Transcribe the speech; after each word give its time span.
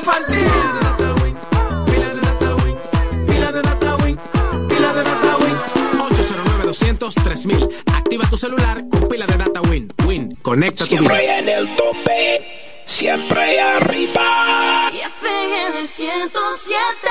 compartir. 0.00 0.38
Pila 1.86 2.08
de 2.14 2.20
data 2.20 2.54
win, 2.64 2.78
pila 3.26 3.52
de 3.52 3.62
data 3.62 3.96
win, 3.96 4.18
pila 4.68 4.92
de 4.92 5.02
data 5.02 5.36
win. 5.38 5.56
809 6.00 6.64
200 6.64 7.14
3000. 7.14 7.68
Activa 7.86 8.28
tu 8.28 8.36
celular 8.36 8.84
con 8.90 9.08
pila 9.08 9.26
de 9.26 9.36
data 9.36 9.60
win. 9.62 9.92
Win, 10.06 10.36
conecta 10.42 10.84
tu 10.84 10.90
vida. 10.90 11.00
Siempre 11.00 11.38
en 11.38 11.48
el 11.48 11.76
tope, 11.76 12.82
siempre 12.86 13.60
arriba. 13.60 14.90
Y 14.92 14.98
FM 14.98 15.86
107. 15.86 17.10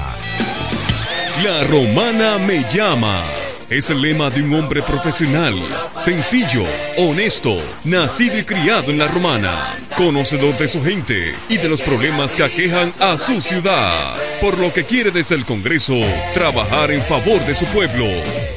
La 1.43 1.63
romana 1.63 2.37
me 2.37 2.63
llama. 2.69 3.23
Es 3.69 3.89
el 3.89 4.01
lema 4.01 4.29
de 4.29 4.43
un 4.43 4.53
hombre 4.53 4.83
profesional, 4.83 5.55
sencillo, 6.03 6.63
honesto, 6.95 7.57
nacido 7.83 8.37
y 8.37 8.43
criado 8.43 8.91
en 8.91 8.99
la 8.99 9.07
romana, 9.07 9.79
conocedor 9.97 10.55
de 10.57 10.67
su 10.67 10.83
gente 10.83 11.33
y 11.49 11.57
de 11.57 11.69
los 11.69 11.81
problemas 11.81 12.35
que 12.35 12.43
aquejan 12.43 12.91
a 12.99 13.17
su 13.17 13.41
ciudad, 13.41 14.13
por 14.43 14.57
lo 14.57 14.73
que 14.73 14.83
quiere 14.83 15.09
desde 15.09 15.35
el 15.35 15.45
Congreso 15.45 15.93
trabajar 16.33 16.91
en 16.91 17.01
favor 17.03 17.39
de 17.45 17.55
su 17.55 17.65
pueblo. 17.67 18.05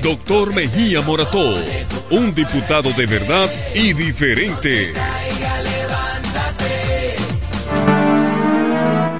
Doctor 0.03 0.53
Mejía 0.53 1.01
Morató, 1.01 1.55
un 2.11 2.35
diputado 2.35 2.91
de 2.91 3.07
verdad 3.07 3.49
y 3.73 3.93
diferente. 3.93 4.93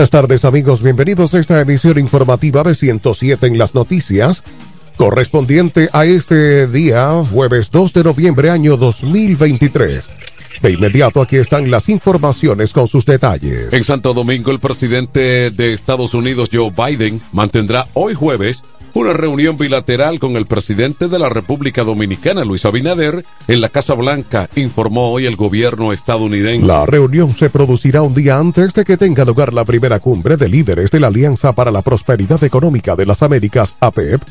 Buenas 0.00 0.10
tardes 0.12 0.46
amigos, 0.46 0.82
bienvenidos 0.82 1.34
a 1.34 1.40
esta 1.40 1.60
emisión 1.60 1.98
informativa 1.98 2.62
de 2.62 2.74
107 2.74 3.46
en 3.46 3.58
las 3.58 3.74
noticias, 3.74 4.42
correspondiente 4.96 5.90
a 5.92 6.06
este 6.06 6.66
día, 6.68 7.22
jueves 7.30 7.70
2 7.70 7.92
de 7.92 8.04
noviembre 8.04 8.48
año 8.48 8.78
2023. 8.78 10.08
De 10.62 10.72
inmediato 10.72 11.20
aquí 11.20 11.36
están 11.36 11.70
las 11.70 11.90
informaciones 11.90 12.72
con 12.72 12.88
sus 12.88 13.04
detalles. 13.04 13.74
En 13.74 13.84
Santo 13.84 14.14
Domingo, 14.14 14.50
el 14.50 14.58
presidente 14.58 15.50
de 15.50 15.74
Estados 15.74 16.14
Unidos, 16.14 16.48
Joe 16.50 16.70
Biden, 16.70 17.20
mantendrá 17.32 17.86
hoy 17.92 18.14
jueves 18.14 18.62
una 18.94 19.12
reunión 19.12 19.56
bilateral 19.56 20.18
con 20.18 20.36
el 20.36 20.46
presidente 20.46 21.08
de 21.08 21.18
la 21.18 21.28
República 21.28 21.84
Dominicana, 21.84 22.44
Luis 22.44 22.64
Abinader, 22.64 23.24
en 23.48 23.60
la 23.60 23.68
Casa 23.68 23.94
Blanca, 23.94 24.48
informó 24.56 25.10
hoy 25.10 25.26
el 25.26 25.36
gobierno 25.36 25.92
estadounidense. 25.92 26.66
La 26.66 26.86
reunión 26.86 27.34
se 27.36 27.50
producirá 27.50 28.02
un 28.02 28.14
día 28.14 28.38
antes 28.38 28.74
de 28.74 28.84
que 28.84 28.96
tenga 28.96 29.24
lugar 29.24 29.52
la 29.52 29.64
primera 29.64 30.00
cumbre 30.00 30.36
de 30.36 30.48
líderes 30.48 30.90
de 30.90 31.00
la 31.00 31.08
Alianza 31.08 31.52
para 31.52 31.70
la 31.70 31.82
Prosperidad 31.82 32.42
Económica 32.44 32.96
de 32.96 33.06
las 33.06 33.22
Américas, 33.22 33.76
APEP, 33.80 34.22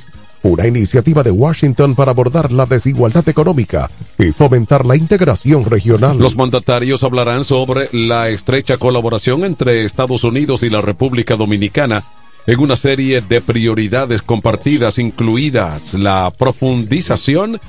una 0.41 0.67
iniciativa 0.67 1.23
de 1.23 1.31
Washington 1.31 1.95
para 1.95 2.11
abordar 2.11 2.51
la 2.51 2.65
desigualdad 2.65 3.27
económica 3.27 3.89
y 4.17 4.31
fomentar 4.31 4.85
la 4.85 4.95
integración 4.95 5.65
regional. 5.65 6.17
Los 6.17 6.37
mandatarios 6.37 7.03
hablarán 7.03 7.43
sobre 7.43 7.89
la 7.91 8.29
estrecha 8.29 8.77
colaboración 8.77 9.43
entre 9.43 9.83
Estados 9.83 10.23
Unidos 10.23 10.63
y 10.63 10.69
la 10.69 10.81
República 10.81 11.35
Dominicana 11.35 12.03
en 12.47 12.59
una 12.59 12.75
serie 12.75 13.21
de 13.21 13.41
prioridades 13.41 14.21
compartidas, 14.21 14.97
incluidas 14.97 15.93
la 15.93 16.31
profundización 16.35 17.59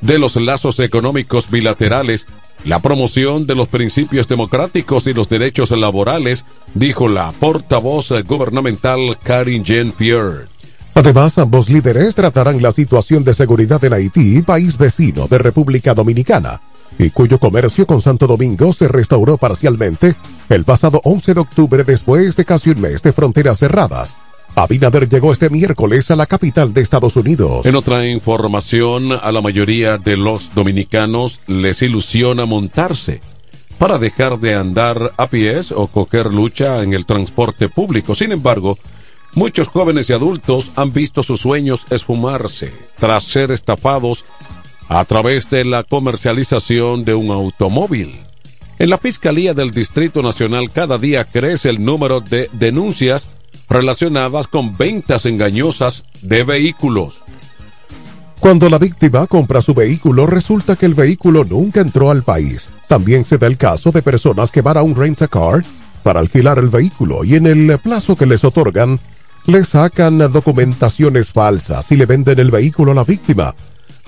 de 0.00 0.18
los 0.18 0.36
lazos 0.36 0.80
económicos 0.80 1.50
bilaterales, 1.50 2.26
la 2.64 2.80
promoción 2.80 3.46
de 3.46 3.54
los 3.54 3.68
principios 3.68 4.28
democráticos 4.28 5.06
y 5.06 5.14
los 5.14 5.28
derechos 5.28 5.70
laborales, 5.70 6.44
dijo 6.74 7.08
la 7.08 7.32
portavoz 7.32 8.12
gubernamental 8.26 9.16
Karin 9.22 9.64
Jean-Pierre. 9.64 10.48
Además, 10.94 11.38
ambos 11.38 11.68
líderes 11.68 12.16
tratarán 12.16 12.60
la 12.60 12.72
situación 12.72 13.22
de 13.22 13.32
seguridad 13.32 13.82
en 13.84 13.92
Haití, 13.92 14.42
país 14.42 14.76
vecino 14.76 15.28
de 15.28 15.38
República 15.38 15.94
Dominicana, 15.94 16.60
y 16.98 17.10
cuyo 17.10 17.38
comercio 17.38 17.86
con 17.86 18.00
Santo 18.00 18.26
Domingo 18.26 18.72
se 18.72 18.88
restauró 18.88 19.36
parcialmente 19.36 20.14
el 20.48 20.64
pasado 20.64 21.00
11 21.04 21.34
de 21.34 21.40
octubre 21.40 21.84
después 21.84 22.36
de 22.36 22.44
casi 22.44 22.70
un 22.70 22.80
mes 22.80 23.02
de 23.02 23.12
fronteras 23.12 23.58
cerradas. 23.58 24.16
Abinader 24.54 25.08
llegó 25.08 25.32
este 25.32 25.50
miércoles 25.50 26.10
a 26.10 26.16
la 26.16 26.26
capital 26.26 26.74
de 26.74 26.80
Estados 26.80 27.16
Unidos. 27.16 27.64
En 27.66 27.76
otra 27.76 28.06
información, 28.06 29.12
a 29.12 29.30
la 29.30 29.40
mayoría 29.40 29.98
de 29.98 30.16
los 30.16 30.52
dominicanos 30.54 31.40
les 31.46 31.82
ilusiona 31.82 32.44
montarse 32.46 33.20
para 33.78 33.98
dejar 33.98 34.38
de 34.38 34.54
andar 34.54 35.12
a 35.16 35.28
pies 35.28 35.70
o 35.70 35.86
coger 35.86 36.34
lucha 36.34 36.82
en 36.82 36.92
el 36.92 37.06
transporte 37.06 37.68
público. 37.68 38.14
Sin 38.14 38.32
embargo, 38.32 38.76
muchos 39.34 39.68
jóvenes 39.68 40.10
y 40.10 40.12
adultos 40.12 40.72
han 40.74 40.92
visto 40.92 41.22
sus 41.22 41.40
sueños 41.40 41.86
esfumarse 41.90 42.72
tras 42.98 43.22
ser 43.22 43.52
estafados 43.52 44.24
a 44.88 45.04
través 45.04 45.50
de 45.50 45.64
la 45.64 45.84
comercialización 45.84 47.04
de 47.04 47.14
un 47.14 47.30
automóvil. 47.30 48.16
En 48.78 48.90
la 48.90 48.98
Fiscalía 48.98 49.54
del 49.54 49.70
Distrito 49.70 50.22
Nacional 50.22 50.70
cada 50.70 50.98
día 50.98 51.24
crece 51.24 51.68
el 51.68 51.84
número 51.84 52.20
de 52.20 52.48
denuncias 52.52 53.28
relacionadas 53.68 54.48
con 54.48 54.76
ventas 54.76 55.26
engañosas 55.26 56.04
de 56.22 56.42
vehículos. 56.42 57.22
Cuando 58.40 58.70
la 58.70 58.78
víctima 58.78 59.26
compra 59.26 59.60
su 59.62 59.74
vehículo, 59.74 60.26
resulta 60.26 60.76
que 60.76 60.86
el 60.86 60.94
vehículo 60.94 61.44
nunca 61.44 61.80
entró 61.80 62.10
al 62.10 62.22
país. 62.22 62.70
También 62.86 63.24
se 63.24 63.36
da 63.36 63.48
el 63.48 63.56
caso 63.56 63.90
de 63.90 64.00
personas 64.00 64.52
que 64.52 64.62
van 64.62 64.76
a 64.76 64.82
un 64.82 64.94
rent-a-car 64.94 65.64
para 66.04 66.20
alquilar 66.20 66.58
el 66.58 66.68
vehículo 66.68 67.24
y 67.24 67.34
en 67.34 67.46
el 67.48 67.78
plazo 67.80 68.14
que 68.14 68.26
les 68.26 68.44
otorgan, 68.44 69.00
le 69.46 69.64
sacan 69.64 70.18
documentaciones 70.32 71.32
falsas 71.32 71.90
y 71.90 71.96
le 71.96 72.06
venden 72.06 72.38
el 72.38 72.52
vehículo 72.52 72.92
a 72.92 72.94
la 72.94 73.04
víctima 73.04 73.54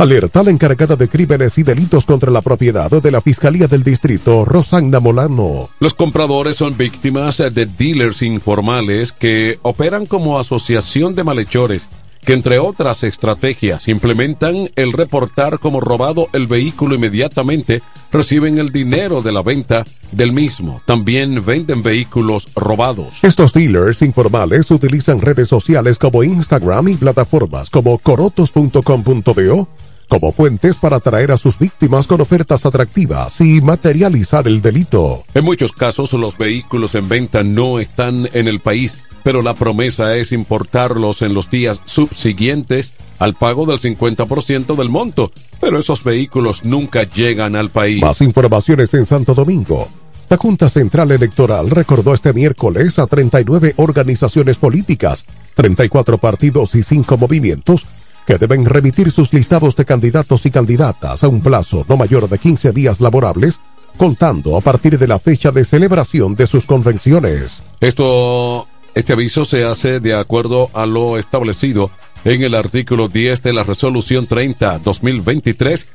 Alerta 0.00 0.42
la 0.42 0.50
encargada 0.50 0.96
de 0.96 1.08
crímenes 1.08 1.58
y 1.58 1.62
delitos 1.62 2.06
contra 2.06 2.30
la 2.30 2.40
propiedad 2.40 2.90
de 2.90 3.10
la 3.10 3.20
Fiscalía 3.20 3.66
del 3.66 3.82
Distrito, 3.82 4.46
Rosanna 4.46 4.98
Molano. 4.98 5.68
Los 5.78 5.92
compradores 5.92 6.56
son 6.56 6.74
víctimas 6.74 7.36
de 7.36 7.66
dealers 7.66 8.22
informales 8.22 9.12
que 9.12 9.58
operan 9.60 10.06
como 10.06 10.38
asociación 10.38 11.14
de 11.14 11.24
malhechores 11.24 11.86
que 12.24 12.32
entre 12.34 12.58
otras 12.58 13.02
estrategias 13.02 13.88
implementan 13.88 14.70
el 14.76 14.92
reportar 14.92 15.58
como 15.58 15.80
robado 15.80 16.28
el 16.32 16.46
vehículo 16.46 16.94
inmediatamente, 16.94 17.82
reciben 18.12 18.58
el 18.58 18.70
dinero 18.70 19.22
de 19.22 19.32
la 19.32 19.42
venta 19.42 19.84
del 20.12 20.32
mismo. 20.32 20.82
También 20.84 21.44
venden 21.44 21.82
vehículos 21.82 22.48
robados. 22.54 23.22
Estos 23.22 23.52
dealers 23.52 24.02
informales 24.02 24.70
utilizan 24.70 25.20
redes 25.20 25.48
sociales 25.48 25.98
como 25.98 26.22
Instagram 26.22 26.88
y 26.88 26.96
plataformas 26.96 27.70
como 27.70 27.98
corotos.com.do 27.98 29.68
como 30.10 30.32
puentes 30.32 30.76
para 30.76 30.96
atraer 30.96 31.30
a 31.30 31.38
sus 31.38 31.56
víctimas 31.56 32.08
con 32.08 32.20
ofertas 32.20 32.66
atractivas 32.66 33.40
y 33.40 33.60
materializar 33.60 34.48
el 34.48 34.60
delito. 34.60 35.24
En 35.34 35.44
muchos 35.44 35.72
casos 35.72 36.12
los 36.14 36.36
vehículos 36.36 36.96
en 36.96 37.08
venta 37.08 37.44
no 37.44 37.78
están 37.78 38.28
en 38.32 38.48
el 38.48 38.58
país, 38.58 38.98
pero 39.22 39.40
la 39.40 39.54
promesa 39.54 40.16
es 40.16 40.32
importarlos 40.32 41.22
en 41.22 41.32
los 41.32 41.48
días 41.48 41.80
subsiguientes 41.84 42.94
al 43.20 43.34
pago 43.34 43.66
del 43.66 43.78
50% 43.78 44.74
del 44.74 44.88
monto, 44.88 45.30
pero 45.60 45.78
esos 45.78 46.02
vehículos 46.02 46.64
nunca 46.64 47.04
llegan 47.04 47.54
al 47.54 47.70
país. 47.70 48.02
Más 48.02 48.20
informaciones 48.20 48.92
en 48.94 49.06
Santo 49.06 49.32
Domingo. 49.32 49.88
La 50.28 50.36
Junta 50.36 50.68
Central 50.68 51.12
Electoral 51.12 51.70
recordó 51.70 52.14
este 52.14 52.32
miércoles 52.32 52.98
a 52.98 53.06
39 53.06 53.74
organizaciones 53.76 54.56
políticas, 54.58 55.24
34 55.54 56.18
partidos 56.18 56.74
y 56.74 56.82
5 56.82 57.16
movimientos 57.16 57.86
que 58.30 58.38
deben 58.38 58.64
remitir 58.64 59.10
sus 59.10 59.32
listados 59.32 59.74
de 59.74 59.84
candidatos 59.84 60.46
y 60.46 60.52
candidatas 60.52 61.24
a 61.24 61.26
un 61.26 61.40
plazo 61.40 61.84
no 61.88 61.96
mayor 61.96 62.28
de 62.28 62.38
15 62.38 62.70
días 62.70 63.00
laborables, 63.00 63.58
contando 63.96 64.56
a 64.56 64.60
partir 64.60 65.00
de 65.00 65.08
la 65.08 65.18
fecha 65.18 65.50
de 65.50 65.64
celebración 65.64 66.36
de 66.36 66.46
sus 66.46 66.64
convenciones. 66.64 67.60
Esto, 67.80 68.68
este 68.94 69.14
aviso 69.14 69.44
se 69.44 69.64
hace 69.64 69.98
de 69.98 70.14
acuerdo 70.14 70.70
a 70.74 70.86
lo 70.86 71.18
establecido 71.18 71.90
en 72.24 72.44
el 72.44 72.54
artículo 72.54 73.08
10 73.08 73.42
de 73.42 73.52
la 73.52 73.64
resolución 73.64 74.28
30-2023 74.28 75.88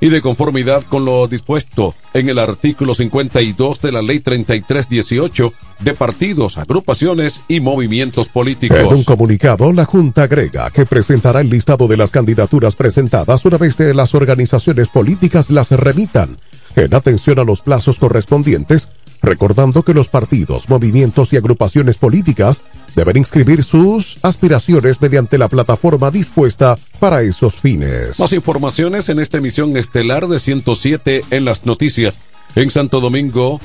y 0.00 0.08
de 0.08 0.20
conformidad 0.20 0.82
con 0.88 1.04
lo 1.04 1.26
dispuesto 1.28 1.94
en 2.12 2.28
el 2.28 2.38
artículo 2.38 2.94
52 2.94 3.80
de 3.80 3.92
la 3.92 4.02
ley 4.02 4.20
3318 4.20 5.52
de 5.80 5.94
partidos, 5.94 6.58
agrupaciones 6.58 7.40
y 7.48 7.60
movimientos 7.60 8.28
políticos. 8.28 8.78
En 8.78 8.86
un 8.86 9.04
comunicado, 9.04 9.72
la 9.72 9.84
Junta 9.84 10.24
agrega 10.24 10.70
que 10.70 10.86
presentará 10.86 11.40
el 11.40 11.50
listado 11.50 11.88
de 11.88 11.96
las 11.96 12.10
candidaturas 12.10 12.74
presentadas 12.74 13.44
una 13.44 13.58
vez 13.58 13.76
que 13.76 13.94
las 13.94 14.14
organizaciones 14.14 14.88
políticas 14.88 15.50
las 15.50 15.70
remitan, 15.70 16.38
en 16.76 16.94
atención 16.94 17.38
a 17.38 17.44
los 17.44 17.60
plazos 17.60 17.98
correspondientes 17.98 18.88
recordando 19.24 19.82
que 19.82 19.94
los 19.94 20.08
partidos, 20.08 20.68
movimientos 20.68 21.32
y 21.32 21.36
agrupaciones 21.36 21.96
políticas 21.96 22.62
deben 22.94 23.16
inscribir 23.16 23.64
sus 23.64 24.18
aspiraciones 24.22 25.00
mediante 25.00 25.38
la 25.38 25.48
plataforma 25.48 26.10
dispuesta 26.10 26.78
para 27.00 27.22
esos 27.22 27.56
fines. 27.56 28.18
Más 28.20 28.32
informaciones 28.32 29.08
en 29.08 29.18
esta 29.18 29.38
emisión 29.38 29.76
estelar 29.76 30.28
de 30.28 30.38
107 30.38 31.24
en 31.30 31.44
las 31.44 31.66
noticias. 31.66 32.20
En 32.54 32.70
Santo 32.70 33.00
Domingo, 33.00 33.60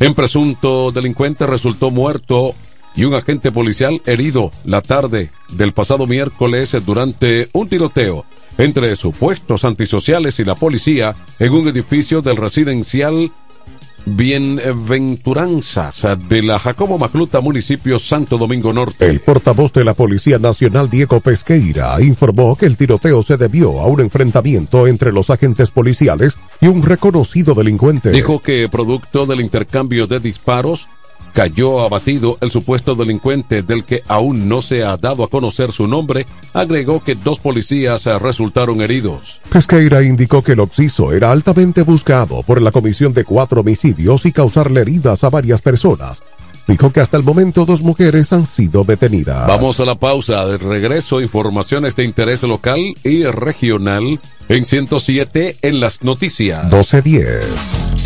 un 0.00 0.14
presunto 0.14 0.92
delincuente 0.92 1.46
resultó 1.46 1.90
muerto 1.90 2.54
y 2.94 3.04
un 3.04 3.14
agente 3.14 3.52
policial 3.52 4.00
herido 4.06 4.52
la 4.64 4.82
tarde 4.82 5.30
del 5.50 5.72
pasado 5.72 6.06
miércoles 6.06 6.76
durante 6.84 7.48
un 7.52 7.68
tiroteo 7.68 8.24
entre 8.58 8.96
supuestos 8.96 9.64
antisociales 9.64 10.38
y 10.40 10.44
la 10.44 10.54
policía 10.54 11.14
en 11.38 11.52
un 11.52 11.68
edificio 11.68 12.22
del 12.22 12.36
residencial 12.36 13.30
Bienventuranzas 14.08 16.06
de 16.28 16.40
la 16.40 16.60
Jacobo 16.60 16.96
Macluta, 16.96 17.40
municipio 17.40 17.98
Santo 17.98 18.38
Domingo 18.38 18.72
Norte. 18.72 19.10
El 19.10 19.18
portavoz 19.18 19.72
de 19.72 19.84
la 19.84 19.94
Policía 19.94 20.38
Nacional, 20.38 20.88
Diego 20.88 21.18
Pesqueira, 21.18 22.00
informó 22.00 22.54
que 22.54 22.66
el 22.66 22.76
tiroteo 22.76 23.24
se 23.24 23.36
debió 23.36 23.80
a 23.80 23.88
un 23.88 24.00
enfrentamiento 24.00 24.86
entre 24.86 25.10
los 25.12 25.28
agentes 25.28 25.70
policiales 25.70 26.38
y 26.60 26.68
un 26.68 26.84
reconocido 26.84 27.54
delincuente. 27.54 28.12
Dijo 28.12 28.38
que 28.38 28.68
producto 28.68 29.26
del 29.26 29.40
intercambio 29.40 30.06
de 30.06 30.20
disparos, 30.20 30.88
cayó 31.36 31.80
abatido 31.80 32.38
el 32.40 32.50
supuesto 32.50 32.94
delincuente 32.94 33.60
del 33.62 33.84
que 33.84 34.02
aún 34.08 34.48
no 34.48 34.62
se 34.62 34.84
ha 34.84 34.96
dado 34.96 35.22
a 35.22 35.28
conocer 35.28 35.70
su 35.70 35.86
nombre, 35.86 36.26
agregó 36.54 37.04
que 37.04 37.14
dos 37.14 37.40
policías 37.40 38.06
resultaron 38.06 38.80
heridos. 38.80 39.38
Pesqueira 39.50 40.02
indicó 40.02 40.40
que 40.42 40.52
el 40.52 40.60
occiso 40.60 41.12
era 41.12 41.30
altamente 41.30 41.82
buscado 41.82 42.42
por 42.42 42.62
la 42.62 42.70
comisión 42.70 43.12
de 43.12 43.24
cuatro 43.24 43.60
homicidios 43.60 44.24
y 44.24 44.32
causarle 44.32 44.80
heridas 44.80 45.24
a 45.24 45.28
varias 45.28 45.60
personas. 45.60 46.22
Dijo 46.66 46.90
que 46.90 47.00
hasta 47.00 47.18
el 47.18 47.22
momento 47.22 47.66
dos 47.66 47.82
mujeres 47.82 48.32
han 48.32 48.46
sido 48.46 48.84
detenidas. 48.84 49.46
Vamos 49.46 49.78
a 49.78 49.84
la 49.84 49.96
pausa. 49.96 50.46
De 50.46 50.56
regreso, 50.56 51.20
informaciones 51.20 51.94
de 51.96 52.04
interés 52.04 52.44
local 52.44 52.80
y 53.04 53.24
regional 53.24 54.20
en 54.48 54.64
107 54.64 55.58
en 55.60 55.80
las 55.80 56.02
noticias. 56.02 56.64
1210. 56.64 58.05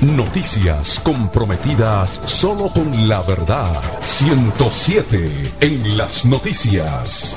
Noticias 0.00 1.00
comprometidas 1.00 2.08
solo 2.24 2.68
con 2.68 3.08
la 3.08 3.20
verdad. 3.22 3.80
107 4.02 5.52
en 5.60 5.96
las 5.96 6.24
noticias. 6.24 7.36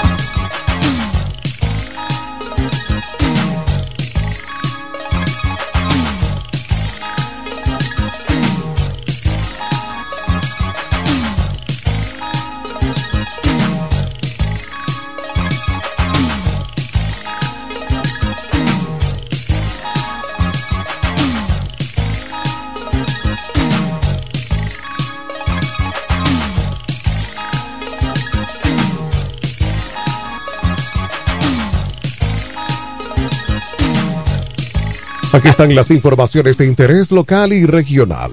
Aquí 35.41 35.49
están 35.49 35.73
las 35.73 35.89
informaciones 35.89 36.55
de 36.55 36.67
interés 36.67 37.09
local 37.09 37.51
y 37.51 37.65
regional. 37.65 38.31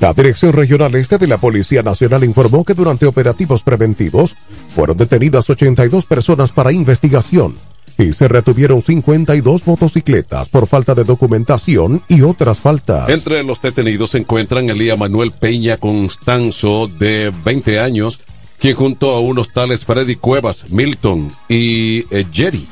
La 0.00 0.14
Dirección 0.14 0.54
Regional 0.54 0.94
Este 0.94 1.18
de 1.18 1.26
la 1.26 1.36
Policía 1.36 1.82
Nacional 1.82 2.24
informó 2.24 2.64
que 2.64 2.72
durante 2.72 3.04
operativos 3.04 3.62
preventivos 3.62 4.34
fueron 4.70 4.96
detenidas 4.96 5.50
82 5.50 6.06
personas 6.06 6.50
para 6.50 6.72
investigación 6.72 7.58
y 7.98 8.14
se 8.14 8.26
retuvieron 8.26 8.80
52 8.80 9.66
motocicletas 9.66 10.48
por 10.48 10.66
falta 10.66 10.94
de 10.94 11.04
documentación 11.04 12.00
y 12.08 12.22
otras 12.22 12.60
faltas. 12.60 13.10
Entre 13.10 13.42
los 13.42 13.60
detenidos 13.60 14.12
se 14.12 14.18
encuentran 14.20 14.70
Elía 14.70 14.96
Manuel 14.96 15.32
Peña 15.32 15.76
Constanzo, 15.76 16.88
de 16.88 17.34
20 17.44 17.80
años, 17.80 18.20
quien 18.58 18.76
junto 18.76 19.10
a 19.10 19.20
unos 19.20 19.52
tales 19.52 19.84
Freddy 19.84 20.16
Cuevas, 20.16 20.70
Milton 20.70 21.30
y 21.50 22.06
eh, 22.10 22.24
Jerry 22.32 22.66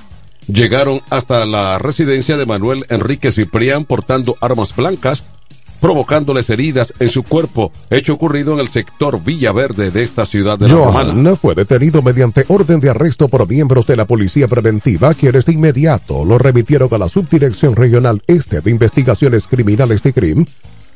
llegaron 0.48 1.00
hasta 1.10 1.46
la 1.46 1.78
residencia 1.78 2.36
de 2.36 2.46
Manuel 2.46 2.84
Enrique 2.88 3.30
Ciprián 3.30 3.84
portando 3.84 4.36
armas 4.40 4.74
blancas 4.74 5.24
provocándoles 5.80 6.50
heridas 6.50 6.92
en 6.98 7.08
su 7.08 7.22
cuerpo, 7.22 7.70
hecho 7.90 8.14
ocurrido 8.14 8.52
en 8.54 8.58
el 8.58 8.68
sector 8.68 9.22
Villaverde 9.22 9.92
de 9.92 10.02
esta 10.02 10.26
ciudad 10.26 10.58
de 10.58 10.68
La 10.68 10.74
Romana. 10.74 11.36
fue 11.36 11.54
detenido 11.54 12.02
mediante 12.02 12.44
orden 12.48 12.80
de 12.80 12.90
arresto 12.90 13.28
por 13.28 13.48
miembros 13.48 13.86
de 13.86 13.96
la 13.96 14.04
Policía 14.04 14.48
Preventiva, 14.48 15.14
quienes 15.14 15.46
de 15.46 15.52
inmediato 15.52 16.24
lo 16.24 16.38
remitieron 16.38 16.88
a 16.92 16.98
la 16.98 17.08
Subdirección 17.08 17.76
Regional 17.76 18.22
Este 18.26 18.60
de 18.60 18.70
Investigaciones 18.70 19.46
Criminales 19.46 20.02
de 20.02 20.12
CRIM 20.12 20.46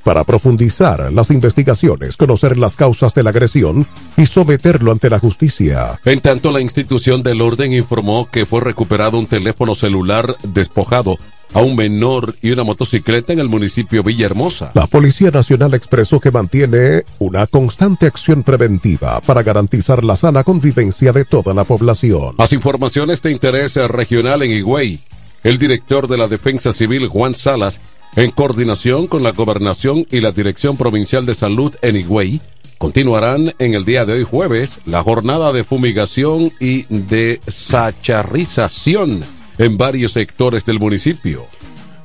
para 0.04 0.24
profundizar 0.24 1.12
las 1.12 1.30
investigaciones, 1.30 2.16
conocer 2.16 2.58
las 2.58 2.76
causas 2.76 3.14
de 3.14 3.22
la 3.22 3.30
agresión 3.30 3.86
y 4.16 4.26
someterlo 4.26 4.92
ante 4.92 5.10
la 5.10 5.18
justicia. 5.18 6.00
En 6.04 6.20
tanto, 6.20 6.50
la 6.52 6.60
institución 6.60 7.22
del 7.22 7.40
orden 7.40 7.72
informó 7.72 8.28
que 8.30 8.46
fue 8.46 8.60
recuperado 8.60 9.18
un 9.18 9.26
teléfono 9.26 9.74
celular 9.74 10.36
despojado 10.42 11.18
a 11.54 11.60
un 11.60 11.76
menor 11.76 12.34
y 12.40 12.50
una 12.50 12.64
motocicleta 12.64 13.32
en 13.32 13.38
el 13.38 13.48
municipio 13.48 14.02
Villahermosa. 14.02 14.72
La 14.74 14.86
Policía 14.86 15.30
Nacional 15.30 15.74
expresó 15.74 16.18
que 16.18 16.30
mantiene 16.30 17.04
una 17.18 17.46
constante 17.46 18.06
acción 18.06 18.42
preventiva 18.42 19.20
para 19.20 19.42
garantizar 19.42 20.04
la 20.04 20.16
sana 20.16 20.44
convivencia 20.44 21.12
de 21.12 21.24
toda 21.24 21.54
la 21.54 21.64
población. 21.64 22.34
Las 22.38 22.52
informaciones 22.52 23.20
de 23.22 23.32
interés 23.32 23.76
regional 23.88 24.42
en 24.42 24.52
Higüey. 24.52 25.00
El 25.44 25.58
director 25.58 26.06
de 26.06 26.16
la 26.16 26.28
Defensa 26.28 26.72
Civil, 26.72 27.08
Juan 27.08 27.34
Salas, 27.34 27.80
en 28.16 28.30
coordinación 28.30 29.06
con 29.06 29.22
la 29.22 29.32
Gobernación 29.32 30.06
y 30.10 30.20
la 30.20 30.32
Dirección 30.32 30.76
Provincial 30.76 31.24
de 31.24 31.34
Salud 31.34 31.74
en 31.82 31.96
Higüey, 31.96 32.40
continuarán 32.78 33.54
en 33.58 33.74
el 33.74 33.84
día 33.84 34.04
de 34.04 34.14
hoy 34.14 34.24
jueves 34.24 34.80
la 34.84 35.02
jornada 35.02 35.52
de 35.52 35.64
fumigación 35.64 36.50
y 36.60 36.82
de 36.88 37.40
sacharrización 37.46 39.24
en 39.58 39.78
varios 39.78 40.12
sectores 40.12 40.66
del 40.66 40.80
municipio. 40.80 41.46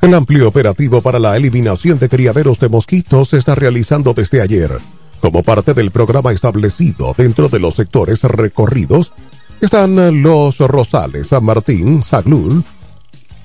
El 0.02 0.14
amplio 0.14 0.48
operativo 0.48 1.02
para 1.02 1.20
la 1.20 1.36
eliminación 1.36 1.98
de 1.98 2.08
criaderos 2.08 2.60
de 2.60 2.70
mosquitos 2.70 3.30
se 3.30 3.38
está 3.38 3.56
realizando 3.56 4.14
desde 4.14 4.42
ayer. 4.42 4.78
Como 5.20 5.42
parte 5.42 5.74
del 5.74 5.90
programa 5.90 6.32
establecido 6.32 7.16
dentro 7.18 7.50
de 7.50 7.60
los 7.60 7.74
sectores 7.74 8.24
recorridos, 8.24 9.12
están 9.60 10.22
los 10.22 10.60
Rosales, 10.60 11.30
San 11.30 11.44
Martín, 11.44 12.04
Saglul, 12.04 12.64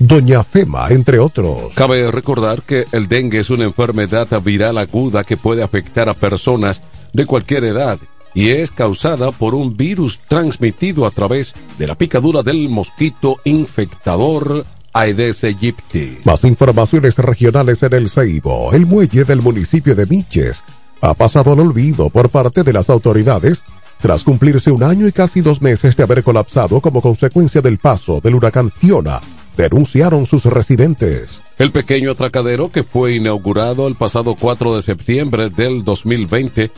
Doña 0.04 0.42
Fema, 0.42 0.88
entre 0.88 1.20
otros. 1.20 1.72
Cabe 1.76 2.10
recordar 2.10 2.62
que 2.62 2.86
el 2.90 3.06
dengue 3.06 3.38
es 3.38 3.50
una 3.50 3.64
enfermedad 3.64 4.26
viral 4.42 4.78
aguda 4.78 5.22
que 5.22 5.36
puede 5.36 5.62
afectar 5.62 6.08
a 6.08 6.14
personas 6.14 6.82
de 7.12 7.24
cualquier 7.24 7.62
edad 7.62 8.00
y 8.34 8.48
es 8.48 8.72
causada 8.72 9.30
por 9.30 9.54
un 9.54 9.76
virus 9.76 10.18
transmitido 10.26 11.06
a 11.06 11.12
través 11.12 11.54
de 11.78 11.86
la 11.86 11.94
picadura 11.94 12.42
del 12.42 12.68
mosquito 12.68 13.36
infectador 13.44 14.66
Aedes 14.92 15.44
aegypti. 15.44 16.18
Más 16.24 16.42
informaciones 16.42 17.18
regionales 17.18 17.84
en 17.84 17.94
el 17.94 18.10
Ceibo. 18.10 18.72
El 18.72 18.86
muelle 18.86 19.24
del 19.24 19.40
municipio 19.40 19.94
de 19.94 20.06
Miches 20.06 20.64
ha 21.00 21.14
pasado 21.14 21.52
al 21.52 21.60
olvido 21.60 22.10
por 22.10 22.28
parte 22.28 22.64
de 22.64 22.72
las 22.72 22.90
autoridades 22.90 23.62
tras 24.00 24.24
cumplirse 24.24 24.72
un 24.72 24.82
año 24.82 25.06
y 25.06 25.12
casi 25.12 25.42
dos 25.42 25.62
meses 25.62 25.96
de 25.96 26.02
haber 26.02 26.24
colapsado 26.24 26.80
como 26.80 27.00
consecuencia 27.00 27.60
del 27.62 27.78
paso 27.78 28.20
del 28.20 28.34
huracán 28.34 28.68
Fiona 28.68 29.20
denunciaron 29.56 30.26
sus 30.26 30.44
residentes. 30.44 31.42
El 31.58 31.72
pequeño 31.72 32.12
atracadero 32.12 32.70
que 32.70 32.82
fue 32.82 33.14
inaugurado 33.14 33.86
el 33.88 33.94
pasado 33.94 34.34
4 34.34 34.76
de 34.76 34.82
septiembre 34.82 35.50
del 35.50 35.84
2020 35.84 36.70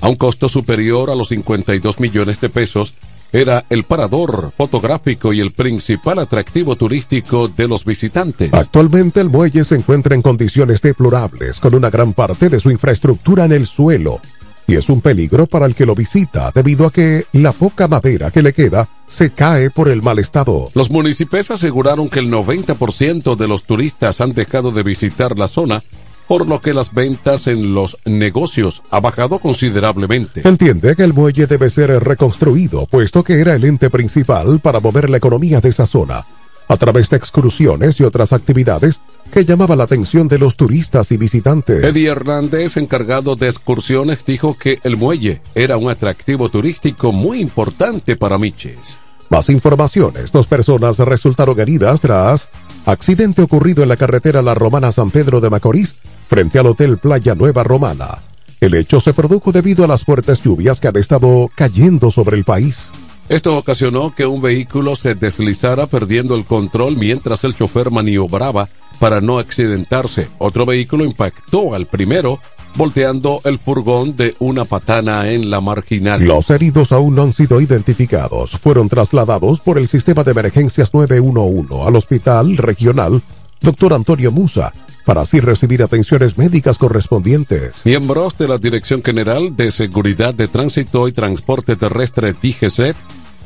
a 0.00 0.08
un 0.08 0.16
costo 0.16 0.48
superior 0.48 1.10
a 1.10 1.14
los 1.14 1.28
52 1.28 2.00
millones 2.00 2.40
de 2.40 2.48
pesos, 2.48 2.94
era 3.32 3.64
el 3.68 3.84
parador 3.84 4.52
fotográfico 4.56 5.32
y 5.32 5.40
el 5.40 5.52
principal 5.52 6.18
atractivo 6.18 6.76
turístico 6.76 7.48
de 7.48 7.68
los 7.68 7.84
visitantes. 7.84 8.54
Actualmente 8.54 9.20
el 9.20 9.28
muelle 9.28 9.64
se 9.64 9.74
encuentra 9.74 10.14
en 10.14 10.22
condiciones 10.22 10.80
deplorables, 10.80 11.60
con 11.60 11.74
una 11.74 11.90
gran 11.90 12.14
parte 12.14 12.48
de 12.48 12.60
su 12.60 12.70
infraestructura 12.70 13.44
en 13.44 13.52
el 13.52 13.66
suelo, 13.66 14.20
y 14.68 14.76
es 14.76 14.88
un 14.90 15.00
peligro 15.00 15.46
para 15.46 15.66
el 15.66 15.74
que 15.74 15.86
lo 15.86 15.94
visita 15.94 16.52
debido 16.54 16.86
a 16.86 16.92
que 16.92 17.24
la 17.32 17.52
poca 17.52 17.88
madera 17.88 18.30
que 18.30 18.42
le 18.42 18.52
queda 18.52 18.86
se 19.08 19.30
cae 19.30 19.70
por 19.70 19.88
el 19.88 20.02
mal 20.02 20.18
estado. 20.18 20.70
Los 20.74 20.90
municipios 20.90 21.50
aseguraron 21.50 22.10
que 22.10 22.20
el 22.20 22.30
90% 22.30 23.34
de 23.34 23.48
los 23.48 23.64
turistas 23.64 24.20
han 24.20 24.34
dejado 24.34 24.70
de 24.70 24.82
visitar 24.82 25.38
la 25.38 25.48
zona 25.48 25.82
por 26.28 26.46
lo 26.46 26.60
que 26.60 26.74
las 26.74 26.92
ventas 26.92 27.46
en 27.46 27.74
los 27.74 27.96
negocios 28.04 28.82
ha 28.90 29.00
bajado 29.00 29.38
considerablemente. 29.38 30.46
Entiende 30.46 30.94
que 30.94 31.02
el 31.02 31.14
muelle 31.14 31.46
debe 31.46 31.70
ser 31.70 31.88
reconstruido, 32.04 32.86
puesto 32.86 33.24
que 33.24 33.40
era 33.40 33.54
el 33.54 33.64
ente 33.64 33.88
principal 33.88 34.60
para 34.60 34.78
mover 34.78 35.08
la 35.08 35.16
economía 35.16 35.62
de 35.62 35.70
esa 35.70 35.86
zona, 35.86 36.26
a 36.68 36.76
través 36.76 37.08
de 37.10 37.16
excursiones 37.16 37.98
y 37.98 38.04
otras 38.04 38.32
actividades 38.32 39.00
que 39.32 39.44
llamaba 39.44 39.76
la 39.76 39.84
atención 39.84 40.28
de 40.28 40.38
los 40.38 40.56
turistas 40.56 41.10
y 41.12 41.16
visitantes. 41.16 41.82
Eddie 41.82 42.08
Hernández, 42.08 42.76
encargado 42.76 43.36
de 43.36 43.48
excursiones, 43.48 44.24
dijo 44.24 44.56
que 44.56 44.78
el 44.84 44.96
muelle 44.96 45.40
era 45.54 45.76
un 45.76 45.90
atractivo 45.90 46.48
turístico 46.48 47.12
muy 47.12 47.40
importante 47.40 48.16
para 48.16 48.38
Miches. 48.38 48.98
Más 49.30 49.50
informaciones. 49.50 50.32
Dos 50.32 50.46
personas 50.46 50.98
resultaron 50.98 51.58
heridas 51.60 52.00
tras 52.00 52.48
accidente 52.86 53.42
ocurrido 53.42 53.82
en 53.82 53.90
la 53.90 53.96
carretera 53.96 54.40
La 54.40 54.54
Romana 54.54 54.92
San 54.92 55.10
Pedro 55.10 55.40
de 55.40 55.50
Macorís 55.50 55.96
frente 56.28 56.58
al 56.58 56.66
Hotel 56.66 56.98
Playa 56.98 57.34
Nueva 57.34 57.62
Romana. 57.62 58.18
El 58.60 58.74
hecho 58.74 59.00
se 59.00 59.14
produjo 59.14 59.52
debido 59.52 59.84
a 59.84 59.88
las 59.88 60.04
fuertes 60.04 60.42
lluvias 60.42 60.80
que 60.80 60.88
han 60.88 60.96
estado 60.96 61.50
cayendo 61.54 62.10
sobre 62.10 62.36
el 62.36 62.44
país. 62.44 62.90
Esto 63.28 63.58
ocasionó 63.58 64.14
que 64.14 64.24
un 64.24 64.40
vehículo 64.40 64.96
se 64.96 65.14
deslizara 65.14 65.86
perdiendo 65.86 66.34
el 66.34 66.44
control 66.44 66.96
mientras 66.96 67.44
el 67.44 67.54
chofer 67.54 67.90
maniobraba 67.90 68.70
para 68.98 69.20
no 69.20 69.38
accidentarse. 69.38 70.28
Otro 70.38 70.64
vehículo 70.64 71.04
impactó 71.04 71.74
al 71.74 71.84
primero, 71.84 72.40
volteando 72.74 73.42
el 73.44 73.58
furgón 73.58 74.16
de 74.16 74.34
una 74.38 74.64
patana 74.64 75.30
en 75.30 75.50
la 75.50 75.60
marginal. 75.60 76.24
Los 76.24 76.48
heridos 76.48 76.90
aún 76.90 77.16
no 77.16 77.22
han 77.22 77.34
sido 77.34 77.60
identificados. 77.60 78.52
Fueron 78.52 78.88
trasladados 78.88 79.60
por 79.60 79.76
el 79.76 79.88
sistema 79.88 80.24
de 80.24 80.30
emergencias 80.30 80.94
911 80.94 81.86
al 81.86 81.96
hospital 81.96 82.56
regional 82.56 83.22
Dr. 83.60 83.92
Antonio 83.92 84.32
Musa 84.32 84.72
para 85.08 85.22
así 85.22 85.40
recibir 85.40 85.82
atenciones 85.82 86.36
médicas 86.36 86.76
correspondientes. 86.76 87.80
Miembros 87.86 88.36
de 88.36 88.46
la 88.46 88.58
Dirección 88.58 89.02
General 89.02 89.56
de 89.56 89.70
Seguridad 89.70 90.34
de 90.34 90.48
Tránsito 90.48 91.08
y 91.08 91.12
Transporte 91.12 91.76
Terrestre 91.76 92.34
DGCET 92.34 92.94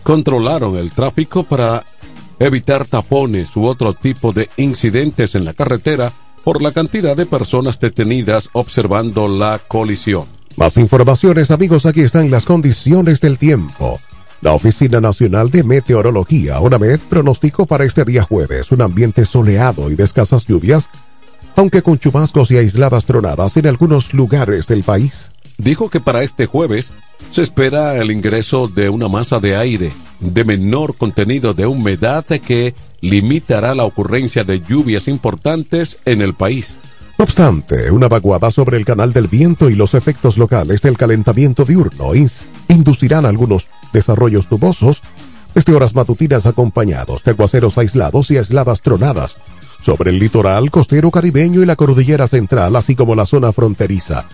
controlaron 0.02 0.74
el 0.74 0.90
tráfico 0.90 1.44
para 1.44 1.84
evitar 2.40 2.84
tapones 2.84 3.54
u 3.54 3.66
otro 3.66 3.94
tipo 3.94 4.32
de 4.32 4.50
incidentes 4.56 5.36
en 5.36 5.44
la 5.44 5.54
carretera 5.54 6.12
por 6.42 6.62
la 6.62 6.72
cantidad 6.72 7.16
de 7.16 7.26
personas 7.26 7.78
detenidas 7.78 8.48
observando 8.54 9.28
la 9.28 9.60
colisión. 9.68 10.24
Más 10.56 10.76
informaciones 10.78 11.52
amigos, 11.52 11.86
aquí 11.86 12.00
están 12.00 12.28
las 12.28 12.44
condiciones 12.44 13.20
del 13.20 13.38
tiempo. 13.38 14.00
La 14.40 14.52
Oficina 14.52 15.00
Nacional 15.00 15.52
de 15.52 15.62
Meteorología, 15.62 16.58
ONAMED, 16.58 16.98
pronosticó 17.08 17.66
para 17.66 17.84
este 17.84 18.04
día 18.04 18.24
jueves 18.24 18.72
un 18.72 18.82
ambiente 18.82 19.24
soleado 19.24 19.92
y 19.92 19.94
de 19.94 20.02
escasas 20.02 20.44
lluvias 20.48 20.90
aunque 21.56 21.82
con 21.82 21.98
chubascos 21.98 22.50
y 22.50 22.56
aisladas 22.56 23.06
tronadas 23.06 23.56
en 23.56 23.66
algunos 23.66 24.14
lugares 24.14 24.66
del 24.66 24.82
país. 24.82 25.30
Dijo 25.58 25.90
que 25.90 26.00
para 26.00 26.22
este 26.22 26.46
jueves 26.46 26.92
se 27.30 27.42
espera 27.42 27.96
el 27.96 28.10
ingreso 28.10 28.68
de 28.68 28.88
una 28.88 29.08
masa 29.08 29.38
de 29.38 29.56
aire 29.56 29.92
de 30.20 30.44
menor 30.44 30.96
contenido 30.96 31.52
de 31.52 31.66
humedad 31.66 32.24
que 32.24 32.74
limitará 33.00 33.74
la 33.74 33.84
ocurrencia 33.84 34.44
de 34.44 34.60
lluvias 34.60 35.08
importantes 35.08 35.98
en 36.04 36.22
el 36.22 36.34
país. 36.34 36.78
No 37.18 37.24
obstante, 37.24 37.90
una 37.90 38.08
vaguada 38.08 38.50
sobre 38.50 38.76
el 38.76 38.84
canal 38.84 39.12
del 39.12 39.28
viento 39.28 39.68
y 39.68 39.74
los 39.74 39.94
efectos 39.94 40.38
locales 40.38 40.80
del 40.80 40.96
calentamiento 40.96 41.64
diurno 41.64 42.12
inducirán 42.68 43.26
algunos 43.26 43.68
desarrollos 43.92 44.50
nubosos 44.50 45.02
desde 45.54 45.74
horas 45.74 45.94
matutinas 45.94 46.46
acompañados 46.46 47.22
de 47.24 47.32
aguaceros 47.32 47.76
aislados 47.76 48.30
y 48.30 48.38
aisladas 48.38 48.80
tronadas 48.80 49.38
sobre 49.82 50.10
el 50.10 50.18
litoral 50.18 50.70
costero 50.70 51.10
caribeño 51.10 51.62
y 51.62 51.66
la 51.66 51.76
cordillera 51.76 52.28
central, 52.28 52.74
así 52.76 52.94
como 52.94 53.14
la 53.14 53.26
zona 53.26 53.52
fronteriza. 53.52 54.26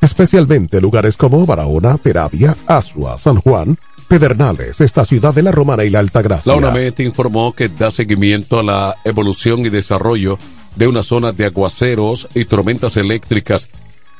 Especialmente 0.00 0.80
lugares 0.80 1.16
como 1.16 1.46
Barahona, 1.46 1.96
Peravia, 1.96 2.56
Asua, 2.66 3.16
San 3.18 3.36
Juan, 3.36 3.78
Pedernales, 4.08 4.80
esta 4.80 5.04
ciudad 5.04 5.34
de 5.34 5.42
la 5.42 5.50
Romana 5.50 5.84
y 5.84 5.90
la 5.90 6.00
Altagracia. 6.00 6.52
La 6.52 6.58
UNAMET 6.58 7.00
informó 7.00 7.52
que 7.52 7.68
da 7.68 7.90
seguimiento 7.90 8.58
a 8.58 8.62
la 8.62 8.96
evolución 9.04 9.60
y 9.60 9.70
desarrollo 9.70 10.38
de 10.76 10.88
una 10.88 11.02
zona 11.02 11.32
de 11.32 11.46
aguaceros 11.46 12.28
y 12.34 12.44
tormentas 12.44 12.96
eléctricas 12.96 13.68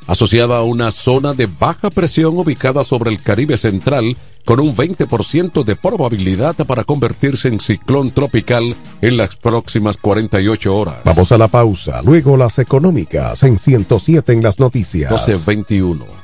asociada 0.07 0.59
a 0.59 0.63
una 0.63 0.91
zona 0.91 1.35
de 1.35 1.47
baja 1.47 1.91
presión 1.91 2.37
ubicada 2.39 2.85
sobre 2.85 3.11
el 3.11 3.23
Caribe 3.23 3.57
Central 3.57 4.17
con 4.45 4.61
un 4.61 4.77
20% 4.77 5.65
de 5.65 5.77
probabilidad 5.77 6.55
para 6.67 6.85
convertirse 6.85 7.49
en 7.49 7.61
ciclón 7.61 8.11
tropical 8.11 8.77
en 9.01 9.17
las 9.17 9.37
próximas 9.37 9.97
48 9.97 10.77
horas. 10.77 10.97
Vamos 11.05 11.33
a 11.33 11.39
la 11.39 11.49
pausa, 11.49 12.03
luego 12.03 12.37
las 12.37 12.59
económicas 12.59 13.43
en 13.43 13.59
107 13.59 14.33
en 14.33 14.43
las 14.43 14.61
noticias. 14.61 15.11
1221. 15.11 16.24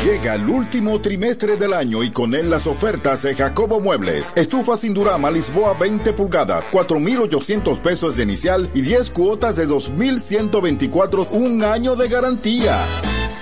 Llega 0.04 0.34
el 0.34 0.48
último 0.48 1.00
trimestre 1.00 1.56
del 1.56 1.74
año 1.74 2.02
y 2.02 2.10
con 2.10 2.34
él 2.34 2.50
las 2.50 2.66
ofertas 2.66 3.22
de 3.22 3.34
Jacobo 3.36 3.80
Muebles. 3.80 4.32
Estufa 4.34 4.76
sin 4.76 4.94
Durama 4.94 5.30
Lisboa 5.30 5.74
20 5.74 6.12
pulgadas, 6.14 6.70
4.800 6.72 7.80
pesos 7.80 8.16
de 8.16 8.24
inicial 8.24 8.68
y 8.74 8.80
10 8.80 9.12
cuotas 9.12 9.56
de 9.56 9.68
2.124, 9.68 11.28
un 11.30 11.62
año 11.62 11.94
de 11.94 12.08
garantía. 12.08 12.78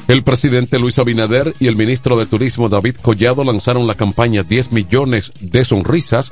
el 0.08 0.24
presidente 0.24 0.80
Luis 0.80 0.98
Abinader 1.00 1.54
y 1.60 1.68
el 1.68 1.76
ministro 1.76 2.18
de 2.18 2.26
Turismo 2.26 2.70
David 2.70 2.96
Collado 3.02 3.44
lanzaron 3.44 3.88
la 3.88 3.96
campaña 3.96 4.44
10 4.44 4.72
millones 4.72 5.34
de 5.42 5.66
sonrisas, 5.66 6.32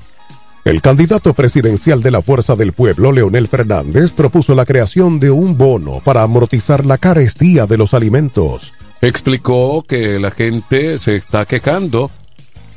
El 0.64 0.80
candidato 0.80 1.34
presidencial 1.34 2.02
de 2.02 2.10
la 2.10 2.22
Fuerza 2.22 2.56
del 2.56 2.72
Pueblo, 2.72 3.12
Leonel 3.12 3.48
Fernández, 3.48 4.12
propuso 4.12 4.54
la 4.54 4.64
creación 4.64 5.20
de 5.20 5.30
un 5.30 5.58
bono 5.58 6.00
para 6.02 6.22
amortizar 6.22 6.86
la 6.86 6.96
carestía 6.96 7.66
de 7.66 7.76
los 7.76 7.92
alimentos. 7.92 8.72
Explicó 9.04 9.84
que 9.86 10.18
la 10.18 10.30
gente 10.30 10.96
se 10.96 11.14
está 11.14 11.44
quejando 11.44 12.10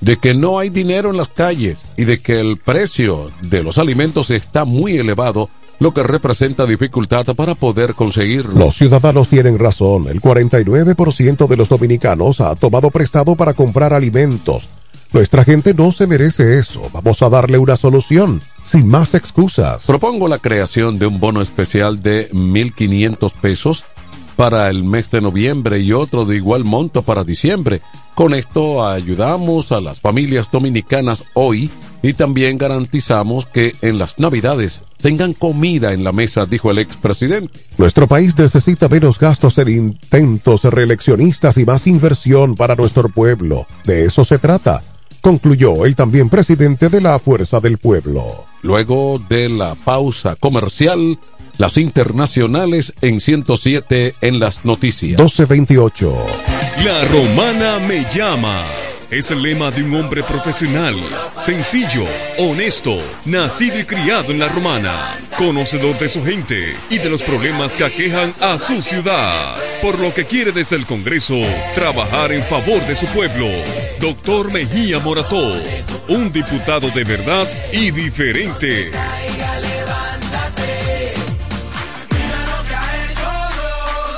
de 0.01 0.17
que 0.17 0.33
no 0.33 0.59
hay 0.59 0.69
dinero 0.69 1.09
en 1.09 1.15
las 1.15 1.29
calles 1.29 1.85
y 1.95 2.03
de 2.03 2.19
que 2.19 2.41
el 2.41 2.57
precio 2.57 3.31
de 3.43 3.63
los 3.63 3.77
alimentos 3.77 4.29
está 4.29 4.65
muy 4.65 4.97
elevado, 4.97 5.49
lo 5.79 5.93
que 5.93 6.03
representa 6.03 6.65
dificultad 6.65 7.25
para 7.27 7.55
poder 7.55 7.93
conseguirlo. 7.93 8.59
Los 8.59 8.75
ciudadanos 8.75 9.29
tienen 9.29 9.57
razón. 9.57 10.09
El 10.09 10.21
49% 10.21 11.47
de 11.47 11.55
los 11.55 11.69
dominicanos 11.69 12.41
ha 12.41 12.53
tomado 12.55 12.91
prestado 12.91 13.37
para 13.37 13.53
comprar 13.53 13.93
alimentos. 13.93 14.67
Nuestra 15.13 15.45
gente 15.45 15.73
no 15.73 15.93
se 15.93 16.07
merece 16.07 16.59
eso. 16.59 16.81
Vamos 16.91 17.21
a 17.21 17.29
darle 17.29 17.57
una 17.57 17.77
solución, 17.77 18.41
sin 18.63 18.85
más 18.85 19.13
excusas. 19.13 19.85
Propongo 19.85 20.27
la 20.27 20.39
creación 20.39 20.99
de 20.99 21.07
un 21.07 21.21
bono 21.21 21.41
especial 21.41 22.03
de 22.03 22.29
1.500 22.31 23.31
pesos 23.39 23.85
para 24.37 24.69
el 24.69 24.83
mes 24.85 25.11
de 25.11 25.19
noviembre 25.19 25.79
y 25.79 25.91
otro 25.91 26.23
de 26.23 26.37
igual 26.37 26.63
monto 26.63 27.01
para 27.01 27.25
diciembre. 27.25 27.81
Con 28.15 28.33
esto 28.33 28.87
ayudamos 28.87 29.71
a 29.71 29.81
las 29.81 29.99
familias 29.99 30.49
dominicanas 30.49 31.23
hoy 31.33 31.69
y 32.01 32.13
también 32.13 32.57
garantizamos 32.57 33.47
que 33.47 33.75
en 33.81 33.97
las 33.97 34.19
navidades 34.19 34.83
tengan 35.01 35.33
comida 35.33 35.91
en 35.91 36.03
la 36.03 36.11
mesa, 36.11 36.45
dijo 36.45 36.71
el 36.71 36.77
expresidente. 36.77 37.59
Nuestro 37.77 38.07
país 38.07 38.37
necesita 38.37 38.87
menos 38.87 39.19
gastos 39.19 39.57
en 39.57 39.69
intentos 39.69 40.63
reeleccionistas 40.63 41.57
y 41.57 41.65
más 41.65 41.87
inversión 41.87 42.55
para 42.55 42.75
nuestro 42.75 43.09
pueblo. 43.09 43.65
De 43.85 44.05
eso 44.05 44.23
se 44.23 44.37
trata 44.37 44.83
concluyó 45.21 45.85
el 45.85 45.93
también 45.93 46.29
presidente 46.29 46.87
de 46.87 47.01
la 47.01 47.19
Fuerza 47.19 47.59
del 47.59 47.77
Pueblo. 47.77 48.23
Luego 48.61 49.21
de 49.27 49.49
la 49.49 49.75
pausa 49.75 50.37
comercial, 50.37 51.19
las 51.57 51.77
internacionales 51.77 52.93
en 53.01 53.19
107 53.19 54.15
en 54.21 54.39
las 54.39 54.65
noticias. 54.65 55.19
1228. 55.19 56.25
La 56.83 57.05
romana 57.05 57.79
me 57.79 58.05
llama. 58.13 58.65
Es 59.09 59.31
el 59.31 59.41
lema 59.41 59.71
de 59.71 59.83
un 59.83 59.95
hombre 59.95 60.21
profesional, 60.21 60.93
sencillo, 61.45 62.03
honesto, 62.37 62.97
nacido 63.23 63.79
y 63.79 63.85
criado 63.85 64.33
en 64.33 64.39
la 64.39 64.49
romana, 64.49 65.17
conocedor 65.37 65.97
de 65.97 66.09
su 66.09 66.25
gente 66.25 66.75
y 66.89 66.97
de 66.97 67.09
los 67.09 67.21
problemas 67.21 67.73
que 67.77 67.85
aquejan 67.85 68.33
a 68.41 68.59
su 68.59 68.81
ciudad, 68.81 69.55
por 69.81 69.97
lo 69.97 70.13
que 70.13 70.25
quiere 70.25 70.51
desde 70.51 70.75
el 70.75 70.85
Congreso 70.85 71.35
trabajar 71.73 72.33
en 72.33 72.43
favor 72.43 72.85
de 72.85 72.97
su 72.97 73.05
pueblo. 73.05 73.47
Doctor 74.01 74.51
Mejía 74.51 74.99
Morató, 74.99 75.53
un 76.09 76.29
diputado 76.33 76.89
de 76.89 77.05
verdad 77.05 77.49
y 77.71 77.91
diferente. 77.91 78.91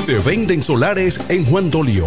Se 0.00 0.18
venden 0.18 0.60
solares 0.62 1.20
en 1.28 1.44
Juan 1.44 1.70
Dolio 1.70 2.06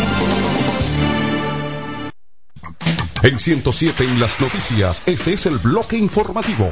En 3.23 3.37
107 3.37 4.03
en 4.03 4.19
las 4.19 4.41
noticias, 4.41 5.03
este 5.05 5.33
es 5.33 5.45
el 5.45 5.59
bloque 5.59 5.95
informativo. 5.95 6.71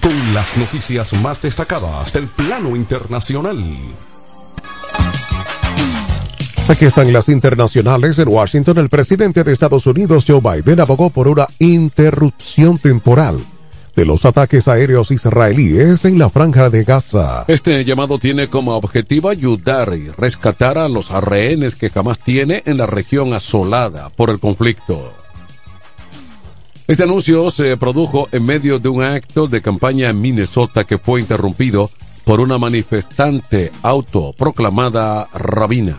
Con 0.00 0.32
las 0.32 0.56
noticias 0.56 1.12
más 1.14 1.42
destacadas 1.42 2.12
del 2.12 2.28
plano 2.28 2.76
internacional. 2.76 3.58
Aquí 6.68 6.84
están 6.84 7.12
las 7.12 7.28
internacionales. 7.28 8.16
En 8.20 8.28
Washington, 8.28 8.78
el 8.78 8.88
presidente 8.88 9.42
de 9.42 9.52
Estados 9.52 9.84
Unidos, 9.88 10.24
Joe 10.24 10.40
Biden, 10.40 10.78
abogó 10.78 11.10
por 11.10 11.26
una 11.26 11.48
interrupción 11.58 12.78
temporal 12.78 13.40
de 13.96 14.04
los 14.04 14.24
ataques 14.24 14.68
aéreos 14.68 15.10
israelíes 15.10 16.04
en 16.04 16.16
la 16.16 16.30
franja 16.30 16.70
de 16.70 16.84
Gaza. 16.84 17.44
Este 17.48 17.84
llamado 17.84 18.20
tiene 18.20 18.46
como 18.46 18.76
objetivo 18.76 19.30
ayudar 19.30 19.94
y 19.96 20.10
rescatar 20.10 20.78
a 20.78 20.88
los 20.88 21.10
rehenes 21.10 21.74
que 21.74 21.90
jamás 21.90 22.20
tiene 22.20 22.62
en 22.66 22.76
la 22.76 22.86
región 22.86 23.34
asolada 23.34 24.10
por 24.10 24.30
el 24.30 24.38
conflicto. 24.38 25.12
Este 26.86 27.04
anuncio 27.04 27.50
se 27.50 27.78
produjo 27.78 28.28
en 28.30 28.44
medio 28.44 28.78
de 28.78 28.90
un 28.90 29.02
acto 29.02 29.46
de 29.46 29.62
campaña 29.62 30.10
en 30.10 30.20
Minnesota 30.20 30.84
que 30.84 30.98
fue 30.98 31.20
interrumpido 31.20 31.90
por 32.24 32.40
una 32.40 32.58
manifestante 32.58 33.72
autoproclamada 33.82 35.26
rabina. 35.32 35.98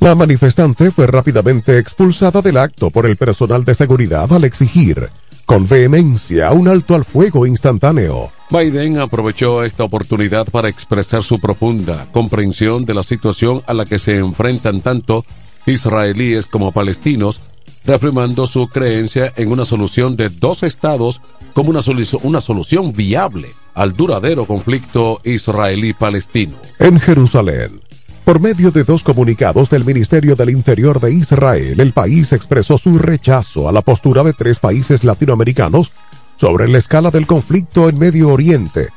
La 0.00 0.14
manifestante 0.14 0.90
fue 0.90 1.06
rápidamente 1.06 1.78
expulsada 1.78 2.40
del 2.40 2.56
acto 2.56 2.90
por 2.90 3.04
el 3.04 3.16
personal 3.16 3.64
de 3.64 3.74
seguridad 3.74 4.32
al 4.32 4.44
exigir 4.44 5.10
con 5.44 5.66
vehemencia 5.66 6.52
un 6.52 6.68
alto 6.68 6.94
al 6.94 7.04
fuego 7.04 7.46
instantáneo. 7.46 8.30
Biden 8.50 8.98
aprovechó 8.98 9.64
esta 9.64 9.84
oportunidad 9.84 10.46
para 10.46 10.68
expresar 10.68 11.22
su 11.22 11.38
profunda 11.38 12.06
comprensión 12.12 12.84
de 12.86 12.94
la 12.94 13.02
situación 13.02 13.62
a 13.66 13.74
la 13.74 13.84
que 13.84 13.98
se 13.98 14.18
enfrentan 14.18 14.80
tanto 14.80 15.24
israelíes 15.66 16.46
como 16.46 16.72
palestinos, 16.72 17.40
reafirmando 17.84 18.46
su 18.46 18.68
creencia 18.68 19.32
en 19.36 19.50
una 19.50 19.64
solución 19.64 20.16
de 20.16 20.28
dos 20.28 20.62
estados 20.62 21.20
como 21.54 21.70
una, 21.70 21.80
una 22.22 22.40
solución 22.40 22.92
viable 22.92 23.48
al 23.74 23.92
duradero 23.92 24.44
conflicto 24.44 25.20
israelí-palestino. 25.24 26.56
En 26.78 27.00
Jerusalén, 27.00 27.80
por 28.24 28.40
medio 28.40 28.70
de 28.70 28.84
dos 28.84 29.02
comunicados 29.02 29.70
del 29.70 29.84
Ministerio 29.84 30.36
del 30.36 30.50
Interior 30.50 31.00
de 31.00 31.12
Israel, 31.12 31.80
el 31.80 31.92
país 31.92 32.32
expresó 32.32 32.76
su 32.76 32.98
rechazo 32.98 33.68
a 33.68 33.72
la 33.72 33.82
postura 33.82 34.22
de 34.22 34.34
tres 34.34 34.58
países 34.58 35.02
latinoamericanos 35.04 35.92
sobre 36.36 36.68
la 36.68 36.78
escala 36.78 37.10
del 37.10 37.26
conflicto 37.26 37.88
en 37.88 37.98
Medio 37.98 38.28
Oriente. 38.28 38.88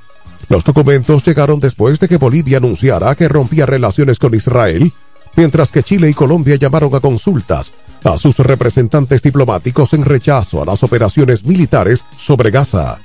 Los 0.49 0.63
documentos 0.63 1.23
llegaron 1.23 1.59
después 1.59 1.99
de 1.99 2.09
que 2.09 2.17
Bolivia 2.17 2.57
anunciara 2.57 3.15
que 3.15 3.29
rompía 3.29 3.65
relaciones 3.65 4.19
con 4.19 4.35
Israel, 4.35 4.91
mientras 5.37 5.71
que 5.71 5.81
Chile 5.81 6.09
y 6.09 6.13
Colombia 6.13 6.57
llamaron 6.57 6.93
a 6.93 6.99
consultas 6.99 7.73
a 8.03 8.17
sus 8.17 8.37
representantes 8.37 9.21
diplomáticos 9.21 9.93
en 9.93 10.05
rechazo 10.05 10.61
a 10.61 10.65
las 10.65 10.83
operaciones 10.83 11.43
militares 11.45 12.05
sobre 12.17 12.51
Gaza. 12.51 12.99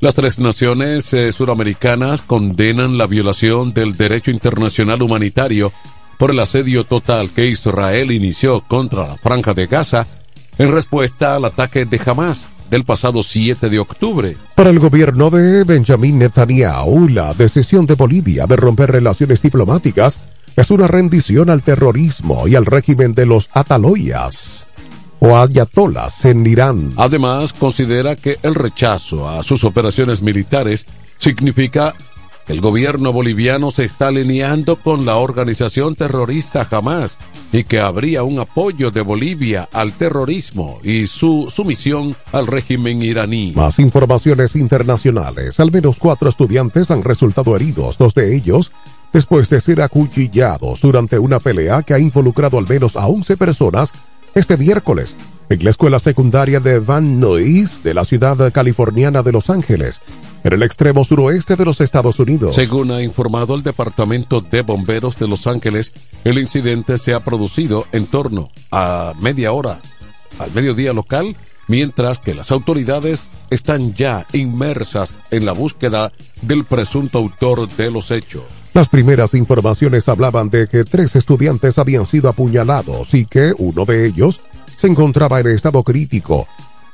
Las 0.00 0.14
tres 0.14 0.38
naciones 0.38 1.14
eh, 1.14 1.30
suramericanas 1.30 2.22
condenan 2.22 2.98
la 2.98 3.06
violación 3.06 3.72
del 3.72 3.96
derecho 3.96 4.30
internacional 4.30 5.00
humanitario 5.00 5.72
por 6.18 6.32
el 6.32 6.40
asedio 6.40 6.84
total 6.84 7.30
que 7.30 7.46
Israel 7.46 8.10
inició 8.10 8.62
contra 8.62 9.06
la 9.06 9.16
franja 9.16 9.54
de 9.54 9.66
Gaza 9.66 10.06
en 10.58 10.72
respuesta 10.72 11.36
al 11.36 11.44
ataque 11.44 11.84
de 11.84 12.00
Hamas 12.04 12.48
del 12.70 12.84
pasado 12.84 13.22
7 13.22 13.68
de 13.68 13.78
octubre. 13.78 14.36
Para 14.54 14.70
el 14.70 14.78
gobierno 14.78 15.30
de 15.30 15.62
Benjamin 15.64 16.18
Netanyahu, 16.18 17.08
la 17.08 17.34
decisión 17.34 17.86
de 17.86 17.94
Bolivia 17.94 18.46
de 18.46 18.56
romper 18.56 18.90
relaciones 18.90 19.42
diplomáticas 19.42 20.18
es 20.56 20.70
una 20.70 20.86
rendición 20.86 21.50
al 21.50 21.62
terrorismo 21.62 22.46
y 22.46 22.56
al 22.56 22.66
régimen 22.66 23.14
de 23.14 23.26
los 23.26 23.48
ataloyas 23.52 24.66
o 25.18 25.36
ayatolas 25.36 26.24
en 26.24 26.46
Irán. 26.46 26.92
Además, 26.96 27.52
considera 27.52 28.16
que 28.16 28.38
el 28.42 28.54
rechazo 28.54 29.28
a 29.28 29.42
sus 29.42 29.62
operaciones 29.64 30.20
militares 30.20 30.86
significa 31.18 31.94
que 32.44 32.52
el 32.52 32.60
gobierno 32.60 33.12
boliviano 33.12 33.70
se 33.70 33.84
está 33.84 34.08
alineando 34.08 34.76
con 34.76 35.06
la 35.06 35.16
organización 35.16 35.94
terrorista 35.94 36.66
Hamas 36.68 37.18
y 37.52 37.62
que 37.62 37.78
habría 37.78 38.24
un 38.24 38.40
apoyo 38.40 38.90
de 38.90 39.00
Bolivia 39.00 39.68
al 39.72 39.92
terrorismo 39.92 40.80
y 40.82 41.06
su 41.06 41.46
sumisión 41.48 42.16
al 42.32 42.48
régimen 42.48 43.00
iraní. 43.00 43.52
Más 43.54 43.78
informaciones 43.78 44.56
internacionales. 44.56 45.60
Al 45.60 45.70
menos 45.70 45.98
cuatro 46.00 46.28
estudiantes 46.28 46.90
han 46.90 47.04
resultado 47.04 47.54
heridos, 47.54 47.96
dos 47.96 48.12
de 48.14 48.34
ellos 48.34 48.72
después 49.12 49.48
de 49.48 49.60
ser 49.60 49.82
acuchillados 49.82 50.80
durante 50.80 51.18
una 51.18 51.40
pelea 51.40 51.82
que 51.82 51.94
ha 51.94 51.98
involucrado 51.98 52.58
al 52.58 52.68
menos 52.68 52.96
a 52.96 53.06
11 53.06 53.36
personas 53.36 53.92
este 54.34 54.56
miércoles 54.56 55.14
en 55.48 55.64
la 55.64 55.70
escuela 55.70 55.98
secundaria 55.98 56.60
de 56.60 56.78
Van 56.78 57.20
Nuys 57.20 57.82
de 57.82 57.94
la 57.94 58.04
ciudad 58.04 58.52
californiana 58.52 59.22
de 59.22 59.32
Los 59.32 59.50
Ángeles, 59.50 60.00
en 60.44 60.54
el 60.54 60.62
extremo 60.62 61.04
suroeste 61.04 61.56
de 61.56 61.64
los 61.64 61.80
Estados 61.80 62.18
Unidos. 62.18 62.54
Según 62.54 62.90
ha 62.90 63.02
informado 63.02 63.54
el 63.54 63.62
Departamento 63.62 64.40
de 64.40 64.62
Bomberos 64.62 65.18
de 65.18 65.28
Los 65.28 65.46
Ángeles, 65.46 65.92
el 66.24 66.38
incidente 66.38 66.96
se 66.96 67.12
ha 67.12 67.20
producido 67.20 67.86
en 67.92 68.06
torno 68.06 68.50
a 68.70 69.12
media 69.20 69.52
hora 69.52 69.80
al 70.38 70.52
mediodía 70.52 70.94
local, 70.94 71.36
mientras 71.68 72.18
que 72.18 72.34
las 72.34 72.50
autoridades 72.50 73.24
están 73.50 73.94
ya 73.94 74.26
inmersas 74.32 75.18
en 75.30 75.44
la 75.44 75.52
búsqueda 75.52 76.12
del 76.40 76.64
presunto 76.64 77.18
autor 77.18 77.68
de 77.68 77.90
los 77.90 78.10
hechos. 78.10 78.61
Las 78.74 78.88
primeras 78.88 79.34
informaciones 79.34 80.08
hablaban 80.08 80.48
de 80.48 80.66
que 80.66 80.84
tres 80.84 81.14
estudiantes 81.14 81.78
habían 81.78 82.06
sido 82.06 82.30
apuñalados 82.30 83.12
y 83.12 83.26
que 83.26 83.52
uno 83.58 83.84
de 83.84 84.06
ellos 84.06 84.40
se 84.76 84.86
encontraba 84.86 85.40
en 85.40 85.48
estado 85.48 85.82
crítico. 85.82 86.48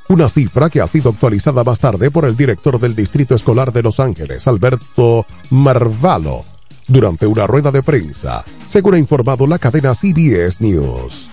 Una 0.08 0.28
cifra 0.28 0.70
que 0.70 0.80
ha 0.80 0.88
sido 0.88 1.10
actualizada 1.10 1.62
más 1.62 1.78
tarde 1.78 2.10
por 2.10 2.24
el 2.24 2.36
director 2.36 2.80
del 2.80 2.96
Distrito 2.96 3.36
Escolar 3.36 3.72
de 3.72 3.82
Los 3.82 4.00
Ángeles, 4.00 4.48
Alberto 4.48 5.24
Marvalo, 5.50 6.44
durante 6.88 7.26
una 7.26 7.46
rueda 7.46 7.70
de 7.70 7.82
prensa, 7.82 8.44
según 8.66 8.94
ha 8.94 8.98
informado 8.98 9.46
la 9.46 9.58
cadena 9.58 9.94
CBS 9.94 10.60
News. 10.60 11.28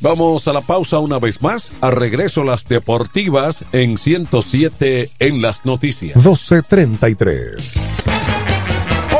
Vamos 0.00 0.48
a 0.48 0.54
la 0.54 0.62
pausa 0.62 0.98
una 0.98 1.18
vez 1.18 1.42
más. 1.42 1.72
A 1.82 1.90
regreso 1.90 2.42
las 2.42 2.64
deportivas 2.64 3.66
en 3.72 3.98
107 3.98 5.10
en 5.18 5.42
las 5.42 5.66
noticias. 5.66 6.16
1233. 6.16 7.89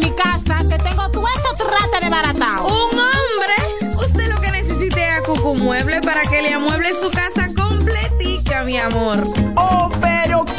mi 0.00 0.10
casa, 0.12 0.64
que 0.68 0.78
tengo 0.78 1.10
todo 1.10 1.24
eso 1.28 1.68
trata 1.68 2.00
de 2.00 2.10
baratado. 2.10 2.66
¿Un 2.66 2.98
hombre? 2.98 3.96
Usted 4.04 4.28
lo 4.28 4.40
que 4.40 4.50
necesite 4.50 5.08
es 5.08 5.18
a 5.18 5.22
Cucu 5.22 5.54
Mueble 5.56 6.00
para 6.00 6.22
que 6.22 6.42
le 6.42 6.54
amueble 6.54 6.92
su 6.94 7.10
casa 7.10 7.48
completica, 7.54 8.64
mi 8.64 8.78
amor. 8.78 9.22
Oh, 9.56 9.90
pero 10.00 10.19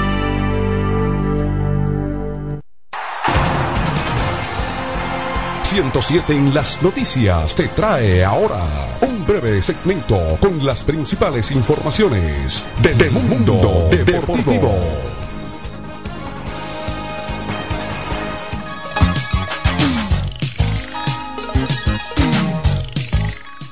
...107 5.71 6.33
en 6.33 6.53
las 6.53 6.83
noticias 6.83 7.55
te 7.55 7.69
trae 7.69 8.25
ahora 8.25 8.61
un 9.07 9.25
breve 9.25 9.61
segmento 9.61 10.37
con 10.41 10.65
las 10.65 10.83
principales 10.83 11.49
informaciones 11.51 12.65
de, 12.81 12.93
de 12.93 13.09
Mundo 13.09 13.87
Deportivo. 13.89 14.75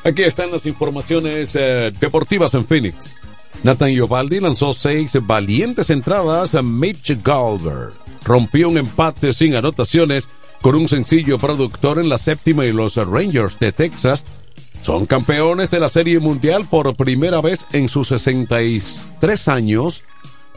Aquí 0.06 0.24
están 0.24 0.52
las 0.52 0.66
informaciones 0.66 1.54
eh, 1.60 1.92
deportivas 2.00 2.54
en 2.54 2.66
Phoenix. 2.66 3.12
Nathan 3.64 3.90
Iovaldi 3.90 4.40
lanzó 4.40 4.72
seis 4.72 5.18
valientes 5.22 5.90
entradas 5.90 6.56
a 6.56 6.62
Mitch 6.62 7.22
Galver. 7.22 7.92
Rompió 8.24 8.70
un 8.70 8.78
empate 8.78 9.34
sin 9.34 9.56
anotaciones 9.56 10.30
con 10.62 10.76
un 10.76 10.90
sencillo 10.90 11.38
productor 11.38 12.00
en 12.00 12.10
la 12.10 12.18
séptima 12.18 12.66
y 12.66 12.72
los 12.72 12.96
Rangers 12.96 13.60
de 13.60 13.72
Texas 13.72 14.26
son 14.82 15.06
campeones 15.06 15.70
de 15.72 15.80
la 15.80 15.90
Serie 15.90 16.20
Mundial 16.20 16.68
por 16.70 16.96
primera 16.96 17.42
vez 17.42 17.66
en 17.74 17.90
sus 17.90 18.08
63 18.10 19.48
años 19.48 20.04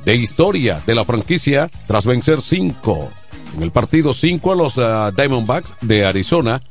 de 0.04 0.14
historia 0.14 0.82
de 0.86 0.94
la 0.94 1.04
franquicia 1.04 1.70
tras 1.86 2.06
vencer 2.06 2.40
5 2.40 3.10
en 3.56 3.62
el 3.62 3.70
partido 3.70 4.12
5 4.12 4.52
a 4.52 4.56
los 4.56 4.76
uh, 4.76 5.12
Diamondbacks 5.14 5.74
de 5.80 6.04
Arizona 6.04 6.62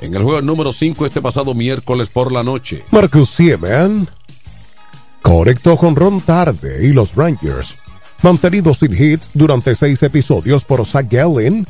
en 0.00 0.14
el 0.14 0.22
juego 0.22 0.40
número 0.42 0.72
5 0.72 1.06
este 1.06 1.20
pasado 1.20 1.54
miércoles 1.54 2.08
por 2.08 2.32
la 2.32 2.42
noche. 2.42 2.84
Marcus 2.90 3.30
Siemen 3.30 4.08
conectó 5.22 5.76
con 5.76 5.94
Ron 5.94 6.20
tarde 6.20 6.86
y 6.86 6.92
los 6.92 7.14
Rangers, 7.14 7.76
mantenidos 8.22 8.78
sin 8.78 8.92
hits 8.94 9.30
durante 9.34 9.74
seis 9.74 10.02
episodios 10.02 10.64
por 10.64 10.86
Zach 10.86 11.06
Gallen, 11.10 11.66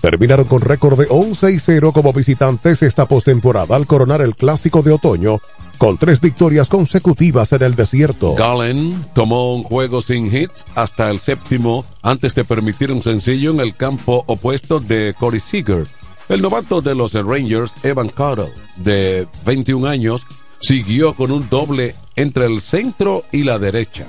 terminaron 0.00 0.46
con 0.46 0.60
récord 0.60 0.98
de 0.98 1.06
11 1.08 1.52
y 1.52 1.58
0 1.58 1.92
como 1.92 2.12
visitantes 2.12 2.82
esta 2.82 3.06
postemporada 3.06 3.76
al 3.76 3.86
coronar 3.86 4.20
el 4.22 4.34
clásico 4.34 4.82
de 4.82 4.92
otoño 4.92 5.40
con 5.78 5.96
tres 5.96 6.20
victorias 6.20 6.68
consecutivas 6.68 7.52
en 7.52 7.62
el 7.62 7.74
desierto. 7.74 8.34
Gallen 8.34 9.06
tomó 9.14 9.54
un 9.54 9.62
juego 9.62 10.02
sin 10.02 10.26
hits 10.26 10.66
hasta 10.74 11.10
el 11.10 11.20
séptimo 11.20 11.86
antes 12.02 12.34
de 12.34 12.44
permitir 12.44 12.92
un 12.92 13.02
sencillo 13.02 13.50
en 13.50 13.60
el 13.60 13.74
campo 13.74 14.24
opuesto 14.26 14.80
de 14.80 15.14
Corey 15.18 15.40
Seager. 15.40 15.86
El 16.28 16.42
novato 16.42 16.82
de 16.82 16.94
los 16.94 17.14
Rangers, 17.14 17.72
Evan 17.82 18.10
Cottle, 18.10 18.52
de 18.76 19.26
21 19.46 19.88
años, 19.88 20.26
siguió 20.60 21.14
con 21.14 21.30
un 21.30 21.48
doble 21.48 21.94
entre 22.14 22.44
el 22.44 22.60
centro 22.60 23.24
y 23.32 23.42
la 23.44 23.58
derecha. 23.58 24.06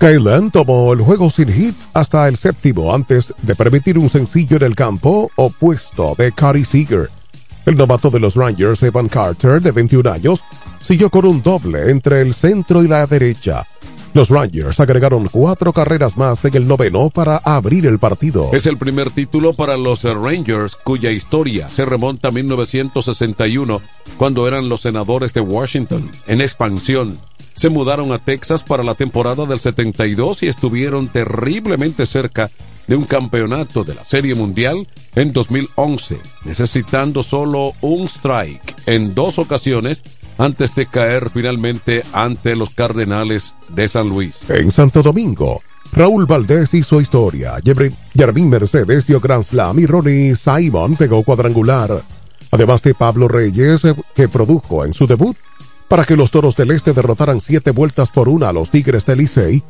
Kaylan 0.00 0.50
tomó 0.50 0.94
el 0.94 1.02
juego 1.02 1.30
sin 1.30 1.50
hits 1.50 1.86
hasta 1.92 2.26
el 2.26 2.38
séptimo 2.38 2.94
antes 2.94 3.34
de 3.42 3.54
permitir 3.54 3.98
un 3.98 4.08
sencillo 4.08 4.56
en 4.56 4.62
el 4.62 4.74
campo 4.74 5.30
opuesto 5.36 6.14
de 6.16 6.32
Cody 6.32 6.64
Seager. 6.64 7.10
El 7.66 7.76
novato 7.76 8.08
de 8.08 8.18
los 8.18 8.34
Rangers, 8.34 8.82
Evan 8.82 9.08
Carter, 9.08 9.60
de 9.60 9.72
21 9.72 10.10
años, 10.10 10.42
siguió 10.80 11.10
con 11.10 11.26
un 11.26 11.42
doble 11.42 11.90
entre 11.90 12.22
el 12.22 12.32
centro 12.32 12.82
y 12.82 12.88
la 12.88 13.06
derecha. 13.06 13.66
Los 14.12 14.28
Rangers 14.28 14.80
agregaron 14.80 15.28
cuatro 15.30 15.72
carreras 15.72 16.16
más 16.16 16.44
en 16.44 16.56
el 16.56 16.66
noveno 16.66 17.10
para 17.10 17.36
abrir 17.36 17.86
el 17.86 18.00
partido. 18.00 18.50
Es 18.52 18.66
el 18.66 18.76
primer 18.76 19.10
título 19.10 19.54
para 19.54 19.76
los 19.76 20.02
Rangers, 20.02 20.74
cuya 20.74 21.12
historia 21.12 21.70
se 21.70 21.84
remonta 21.84 22.28
a 22.28 22.32
1961, 22.32 23.80
cuando 24.16 24.48
eran 24.48 24.68
los 24.68 24.80
senadores 24.80 25.32
de 25.32 25.42
Washington, 25.42 26.10
en 26.26 26.40
expansión. 26.40 27.20
Se 27.54 27.68
mudaron 27.68 28.10
a 28.10 28.18
Texas 28.18 28.64
para 28.64 28.82
la 28.82 28.94
temporada 28.94 29.46
del 29.46 29.60
72 29.60 30.42
y 30.42 30.48
estuvieron 30.48 31.06
terriblemente 31.06 32.04
cerca 32.04 32.50
de 32.90 32.96
un 32.96 33.04
campeonato 33.04 33.84
de 33.84 33.94
la 33.94 34.04
Serie 34.04 34.34
Mundial 34.34 34.88
en 35.14 35.32
2011, 35.32 36.18
necesitando 36.44 37.22
solo 37.22 37.72
un 37.82 38.08
strike 38.08 38.74
en 38.86 39.14
dos 39.14 39.38
ocasiones 39.38 40.02
antes 40.38 40.74
de 40.74 40.86
caer 40.86 41.30
finalmente 41.32 42.02
ante 42.12 42.56
los 42.56 42.70
Cardenales 42.70 43.54
de 43.68 43.86
San 43.86 44.08
Luis. 44.08 44.50
En 44.50 44.72
Santo 44.72 45.04
Domingo, 45.04 45.62
Raúl 45.92 46.26
Valdés 46.26 46.74
hizo 46.74 47.00
historia, 47.00 47.52
Jermín 48.12 48.50
Mercedes 48.50 49.06
dio 49.06 49.20
Grand 49.20 49.44
Slam 49.44 49.78
y 49.78 49.86
Ronnie 49.86 50.34
Simon 50.34 50.96
pegó 50.96 51.22
cuadrangular. 51.22 52.02
Además 52.50 52.82
de 52.82 52.94
Pablo 52.94 53.28
Reyes, 53.28 53.84
eh, 53.84 53.94
que 54.16 54.28
produjo 54.28 54.84
en 54.84 54.94
su 54.94 55.06
debut 55.06 55.36
para 55.86 56.04
que 56.04 56.16
los 56.16 56.32
Toros 56.32 56.56
del 56.56 56.72
Este 56.72 56.92
derrotaran 56.92 57.40
siete 57.40 57.70
vueltas 57.70 58.10
por 58.10 58.28
una 58.28 58.48
a 58.48 58.52
los 58.52 58.70
Tigres 58.70 59.06
del 59.06 59.18
Licey 59.18 59.62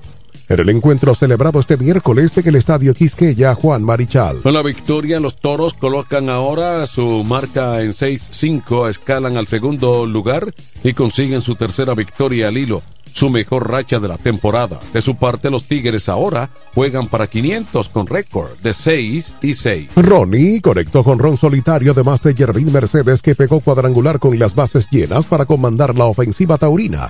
en 0.50 0.58
el 0.58 0.68
encuentro 0.68 1.14
celebrado 1.14 1.60
este 1.60 1.76
miércoles 1.76 2.36
en 2.36 2.48
el 2.48 2.56
Estadio 2.56 2.92
Quisqueya 2.92 3.54
Juan 3.54 3.84
Marichal. 3.84 4.42
Con 4.42 4.52
la 4.52 4.62
victoria, 4.62 5.20
los 5.20 5.36
toros 5.36 5.74
colocan 5.74 6.28
ahora 6.28 6.88
su 6.88 7.22
marca 7.22 7.80
en 7.82 7.92
6-5, 7.92 8.90
escalan 8.90 9.36
al 9.36 9.46
segundo 9.46 10.06
lugar 10.06 10.52
y 10.82 10.92
consiguen 10.92 11.40
su 11.40 11.54
tercera 11.54 11.94
victoria 11.94 12.48
al 12.48 12.58
hilo, 12.58 12.82
su 13.12 13.30
mejor 13.30 13.70
racha 13.70 14.00
de 14.00 14.08
la 14.08 14.18
temporada. 14.18 14.80
De 14.92 15.00
su 15.00 15.14
parte, 15.14 15.50
los 15.50 15.68
Tigres 15.68 16.08
ahora 16.08 16.50
juegan 16.74 17.06
para 17.06 17.28
500 17.28 17.88
con 17.88 18.08
récord 18.08 18.58
de 18.58 18.74
6 18.74 19.36
y 19.42 19.54
6. 19.54 19.90
Ronnie 19.94 20.60
conectó 20.60 21.04
con 21.04 21.20
Ron 21.20 21.36
Solitario, 21.36 21.92
además 21.92 22.24
de 22.24 22.34
Jervin 22.34 22.72
Mercedes, 22.72 23.22
que 23.22 23.36
pegó 23.36 23.60
cuadrangular 23.60 24.18
con 24.18 24.36
las 24.36 24.56
bases 24.56 24.88
llenas 24.90 25.26
para 25.26 25.46
comandar 25.46 25.96
la 25.96 26.06
ofensiva 26.06 26.58
taurina 26.58 27.08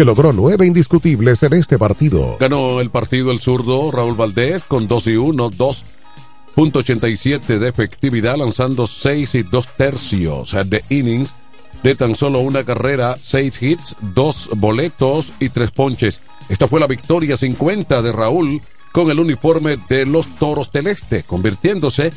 que 0.00 0.06
logró 0.06 0.32
nueve 0.32 0.66
indiscutibles 0.66 1.42
en 1.42 1.52
este 1.52 1.78
partido. 1.78 2.38
Ganó 2.40 2.80
el 2.80 2.88
partido 2.88 3.32
el 3.32 3.38
zurdo 3.38 3.90
Raúl 3.90 4.14
Valdés 4.14 4.64
con 4.64 4.88
2 4.88 5.06
y 5.08 5.16
1, 5.16 5.50
2.87 5.50 7.58
de 7.58 7.68
efectividad, 7.68 8.38
lanzando 8.38 8.86
6 8.86 9.34
y 9.34 9.42
2 9.42 9.68
tercios 9.76 10.56
de 10.64 10.82
innings 10.88 11.34
de 11.82 11.94
tan 11.96 12.14
solo 12.14 12.40
una 12.40 12.64
carrera, 12.64 13.18
6 13.20 13.62
hits, 13.62 13.96
2 14.14 14.52
boletos 14.56 15.34
y 15.38 15.50
3 15.50 15.70
ponches. 15.70 16.22
Esta 16.48 16.66
fue 16.66 16.80
la 16.80 16.86
victoria 16.86 17.36
50 17.36 18.00
de 18.00 18.12
Raúl 18.12 18.62
con 18.92 19.10
el 19.10 19.20
uniforme 19.20 19.76
de 19.90 20.06
los 20.06 20.34
Toros 20.38 20.72
del 20.72 20.86
Este, 20.86 21.24
convirtiéndose 21.24 22.10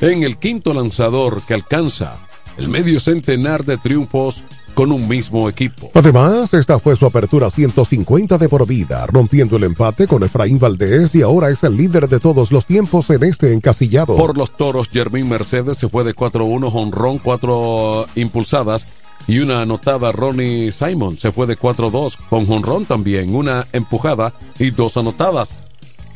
en 0.00 0.22
el 0.22 0.38
quinto 0.38 0.72
lanzador 0.72 1.42
que 1.46 1.52
alcanza 1.52 2.16
el 2.56 2.70
medio 2.70 2.98
centenar 2.98 3.66
de 3.66 3.76
triunfos 3.76 4.42
con 4.76 4.92
un 4.92 5.08
mismo 5.08 5.48
equipo. 5.48 5.90
Además, 5.94 6.52
esta 6.52 6.78
fue 6.78 6.96
su 6.96 7.06
apertura 7.06 7.50
150 7.50 8.36
de 8.36 8.48
por 8.48 8.66
vida, 8.66 9.06
rompiendo 9.06 9.56
el 9.56 9.64
empate 9.64 10.06
con 10.06 10.22
Efraín 10.22 10.58
Valdés 10.58 11.14
y 11.14 11.22
ahora 11.22 11.48
es 11.48 11.64
el 11.64 11.78
líder 11.78 12.10
de 12.10 12.20
todos 12.20 12.52
los 12.52 12.66
tiempos 12.66 13.08
en 13.08 13.24
este 13.24 13.54
encasillado. 13.54 14.14
Por 14.14 14.36
los 14.36 14.50
toros, 14.50 14.90
Jermín 14.90 15.30
Mercedes 15.30 15.78
se 15.78 15.88
fue 15.88 16.04
de 16.04 16.14
4-1, 16.14 16.70
honrón, 16.74 17.18
4 17.18 18.06
impulsadas 18.16 18.86
y 19.26 19.38
una 19.38 19.62
anotada 19.62 20.12
Ronnie 20.12 20.70
Simon 20.70 21.16
se 21.16 21.32
fue 21.32 21.46
de 21.46 21.58
4-2 21.58 22.18
con 22.28 22.48
honrón 22.52 22.84
también, 22.84 23.34
una 23.34 23.66
empujada 23.72 24.34
y 24.58 24.72
dos 24.72 24.98
anotadas. 24.98 25.65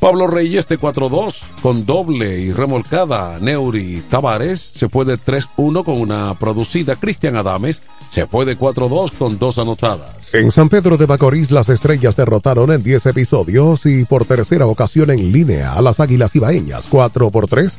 Pablo 0.00 0.26
Reyes 0.26 0.66
de 0.66 0.80
4-2 0.80 1.44
con 1.60 1.84
doble 1.84 2.38
y 2.38 2.52
remolcada. 2.52 3.38
Neuri 3.38 4.02
Tavares 4.08 4.58
se 4.74 4.88
fue 4.88 5.04
de 5.04 5.18
3-1 5.18 5.84
con 5.84 6.00
una 6.00 6.34
producida. 6.34 6.96
Cristian 6.96 7.36
Adames 7.36 7.82
se 8.08 8.26
fue 8.26 8.46
de 8.46 8.58
4-2 8.58 9.12
con 9.18 9.38
dos 9.38 9.58
anotadas. 9.58 10.34
En 10.34 10.50
San 10.50 10.70
Pedro 10.70 10.96
de 10.96 11.06
Macorís 11.06 11.50
las 11.50 11.68
estrellas 11.68 12.16
derrotaron 12.16 12.72
en 12.72 12.82
10 12.82 13.06
episodios 13.06 13.84
y 13.84 14.06
por 14.06 14.24
tercera 14.24 14.66
ocasión 14.66 15.10
en 15.10 15.32
línea 15.32 15.74
a 15.74 15.82
las 15.82 16.00
Águilas 16.00 16.34
Ibaeñas 16.34 16.86
4 16.88 17.30
por 17.30 17.46
3 17.46 17.78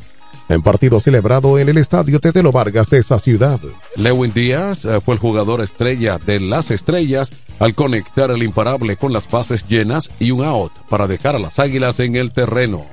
en 0.54 0.62
partido 0.62 1.00
celebrado 1.00 1.58
en 1.58 1.70
el 1.70 1.78
estadio 1.78 2.20
Tetelo 2.20 2.52
Vargas 2.52 2.90
de 2.90 3.00
esa 3.00 3.20
ciudad. 3.20 3.60
Lewin 3.96 4.34
Díaz 4.34 4.86
eh, 4.86 5.00
fue 5.04 5.16
el 5.16 5.20
jugador 5.20 5.62
estrella 5.62 6.18
de 6.18 6.40
las 6.40 6.72
estrellas 6.72 7.32
al 7.60 7.74
conectar 7.74 8.32
el 8.32 8.44
imparable 8.44 8.98
con 8.98 9.14
las 9.14 9.30
bases 9.30 9.68
llenas 9.68 10.10
y 10.20 10.32
un 10.32 10.44
out 10.44 10.72
para 10.90 11.08
dejar 11.08 11.36
a 11.36 11.40
las 11.40 11.60
águilas 11.60 12.00
en 12.00 12.16
el 12.16 12.32
terreno. 12.32 12.86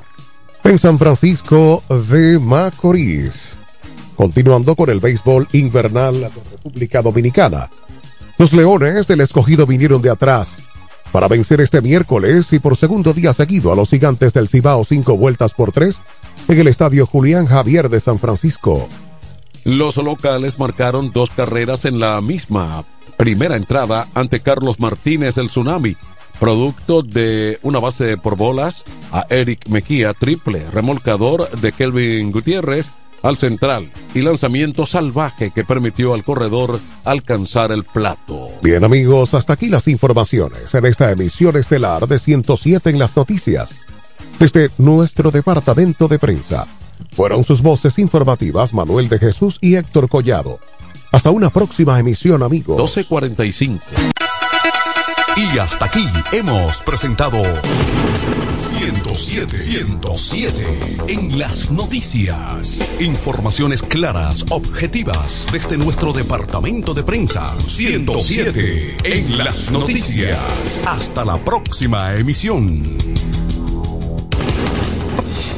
En 0.65 0.79
San 0.79 0.99
Francisco 0.99 1.83
de 2.11 2.39
Macorís. 2.39 3.57
Continuando 4.17 4.75
con 4.75 4.91
el 4.91 5.01
béisbol 5.01 5.49
invernal 5.53 6.21
de 6.21 6.29
República 6.29 7.03
Dominicana. 7.03 7.71
Los 8.37 8.53
Leones 8.53 9.07
del 9.07 9.21
escogido 9.21 9.67
vinieron 9.67 10.03
de 10.03 10.11
atrás 10.11 10.59
para 11.13 11.29
vencer 11.29 11.61
este 11.61 11.81
miércoles 11.81 12.53
y 12.53 12.59
por 12.59 12.77
segundo 12.77 13.13
día 13.13 13.33
seguido 13.33 13.73
a 13.73 13.77
los 13.77 13.91
gigantes 13.91 14.33
del 14.35 14.49
Cibao 14.49 14.85
cinco 14.85 15.17
vueltas 15.17 15.55
por 15.55 15.73
tres 15.73 16.01
en 16.49 16.59
el 16.59 16.67
estadio 16.67 17.07
Julián 17.07 17.47
Javier 17.47 17.89
de 17.89 18.01
San 18.01 18.19
Francisco. 18.19 18.89
Los 19.65 19.97
locales 19.97 20.59
marcaron 20.59 21.13
dos 21.13 21.31
carreras 21.31 21.85
en 21.85 22.01
la 22.01 22.21
misma 22.21 22.85
primera 23.17 23.57
entrada 23.57 24.09
ante 24.15 24.41
Carlos 24.41 24.81
Martínez 24.81 25.37
el 25.37 25.49
Tsunami, 25.49 25.97
producto 26.41 27.03
de 27.03 27.59
una 27.63 27.81
base 27.81 28.17
por 28.17 28.37
bolas 28.37 28.85
a 29.13 29.27
Eric 29.29 29.69
Mejía 29.69 30.15
triple, 30.15 30.65
remolcador 30.71 31.51
de 31.61 31.73
Kelvin 31.73 32.33
Gutiérrez 32.33 32.91
al 33.23 33.37
central 33.37 33.91
y 34.15 34.23
lanzamiento 34.23 34.87
salvaje 34.87 35.51
que 35.51 35.65
permitió 35.65 36.15
al 36.15 36.25
corredor 36.25 36.81
alcanzar 37.05 37.73
el 37.73 37.85
plato. 37.85 38.49
Bien 38.63 38.85
amigos, 38.85 39.35
hasta 39.35 39.55
aquí 39.55 39.69
las 39.69 39.89
informaciones 39.89 40.75
en 40.75 40.87
esta 40.87 41.11
emisión 41.11 41.57
estelar 41.57 42.07
de 42.07 42.19
107 42.19 42.91
en 42.91 42.99
las 42.99 43.17
noticias. 43.17 43.75
Desde 44.39 44.71
nuestro 44.79 45.31
departamento 45.31 46.09
de 46.09 46.19
prensa, 46.19 46.67
fueron 47.13 47.45
sus 47.45 47.63
voces 47.63 47.99
informativas 47.99 48.73
Manuel 48.73 49.09
de 49.09 49.19
Jesús 49.19 49.59
y 49.61 49.77
Héctor 49.77 50.09
Collado. 50.09 50.61
Hasta 51.11 51.31
una 51.31 51.51
próxima 51.51 51.99
emisión 51.99 52.43
amigos. 52.43 52.77
1245. 52.77 53.85
Y 55.37 55.59
hasta 55.59 55.85
aquí 55.85 56.05
hemos 56.33 56.83
presentado 56.83 57.41
107, 58.57 59.57
107 59.57 60.79
en 61.07 61.39
las 61.39 61.71
noticias. 61.71 62.89
Informaciones 63.01 63.83
claras, 63.83 64.45
objetivas 64.51 65.47
desde 65.53 65.77
nuestro 65.77 66.13
departamento 66.13 66.93
de 66.93 67.05
prensa. 67.05 67.55
107 67.67 68.97
en 69.05 69.39
las 69.39 69.71
noticias. 69.71 70.83
Hasta 70.87 71.25
la 71.25 71.43
próxima 71.45 72.17
emisión. 72.17 72.97
Thank 75.19 75.53
you. 75.53 75.58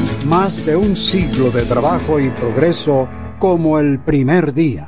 Más 0.31 0.65
de 0.65 0.77
un 0.77 0.95
siglo 0.95 1.51
de 1.51 1.63
trabajo 1.63 2.17
y 2.17 2.29
progreso 2.29 3.09
como 3.37 3.77
el 3.77 3.99
primer 3.99 4.53
día. 4.53 4.87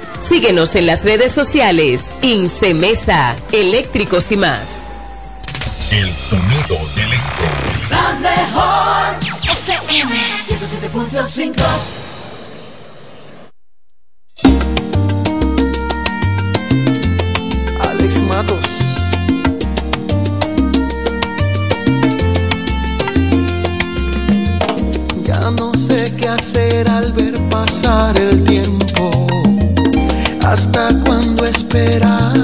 Síguenos 0.21 0.75
en 0.75 0.85
las 0.85 1.03
redes 1.03 1.31
sociales. 1.31 2.05
Incemesa, 2.21 3.35
eléctricos 3.51 4.31
y 4.31 4.37
más. 4.37 4.61
El 5.91 6.09
sonido 6.09 6.77
del. 6.95 7.09
La 7.89 8.13
mejor 8.21 9.17
FM 9.43 10.15
107.5 10.47 11.63
Alex 17.81 18.21
Matos. 18.21 18.65
Ya 25.25 25.51
no 25.51 25.73
sé 25.73 26.13
qué 26.15 26.29
hacer 26.29 26.89
al 26.89 27.11
ver 27.11 27.37
pasar 27.49 28.17
el 28.17 28.43
tiempo. 28.43 28.50
¿Hasta 30.51 30.89
cuándo 31.05 31.45
esperaré? 31.45 32.43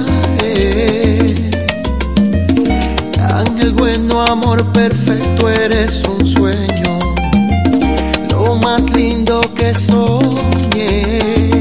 Ángel 3.19 3.73
bueno, 3.73 4.21
amor 4.21 4.65
perfecto, 4.71 5.49
eres 5.49 6.01
un 6.05 6.25
sueño. 6.25 6.99
Lo 8.31 8.55
más 8.55 8.89
lindo 8.91 9.41
que 9.53 9.73
soñé. 9.73 11.56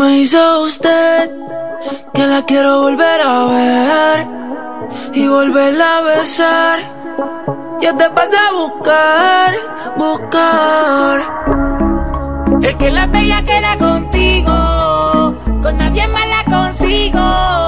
me 0.00 0.20
hizo 0.20 0.62
usted 0.62 1.30
que 2.14 2.26
la 2.26 2.42
quiero 2.46 2.80
volver 2.80 3.20
a 3.20 3.44
ver 3.44 4.26
y 5.12 5.28
volverla 5.28 5.98
a 5.98 6.00
besar. 6.00 6.78
Yo 7.82 7.94
te 7.94 8.08
pasé 8.10 8.36
a 8.38 8.52
buscar, 8.52 9.54
buscar. 9.96 11.16
Es 12.62 12.74
que 12.76 12.90
la 12.90 13.06
bella 13.08 13.42
queda 13.42 13.76
contigo, 13.76 14.54
con 15.62 15.76
nadie 15.76 16.08
más 16.08 16.26
la 16.28 16.44
consigo. 16.56 17.59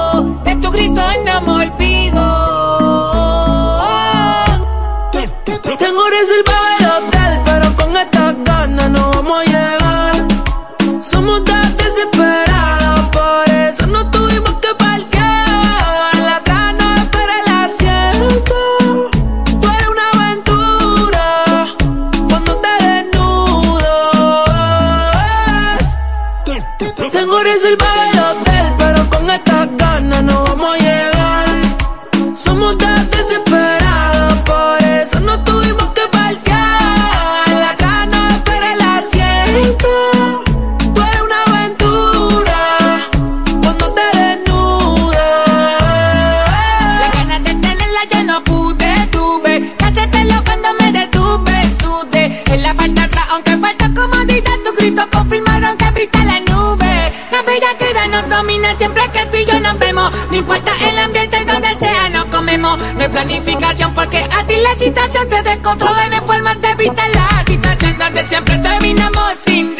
que 58.03 58.09
nos 58.09 58.29
domina 58.29 58.75
siempre 58.75 59.03
que 59.11 59.25
tú 59.27 59.37
y 59.37 59.45
yo 59.45 59.59
nos 59.59 59.77
vemos. 59.79 60.11
No 60.29 60.37
importa 60.37 60.71
el 60.89 60.99
ambiente 60.99 61.43
donde 61.45 61.73
sea, 61.75 62.09
nos 62.09 62.25
comemos. 62.25 62.77
No 62.77 63.01
hay 63.01 63.09
planificación 63.09 63.93
porque 63.93 64.17
a 64.17 64.45
ti 64.45 64.55
la 64.61 64.75
situación 64.75 65.29
te 65.29 65.41
descontrola. 65.41 66.07
No 66.07 66.15
hay 66.15 66.21
forma 66.21 66.55
de 66.55 66.71
evitarla. 66.71 67.27
La 67.31 67.45
situación 67.45 67.97
donde 67.97 68.25
siempre 68.25 68.57
terminamos 68.57 69.33
sin 69.45 69.72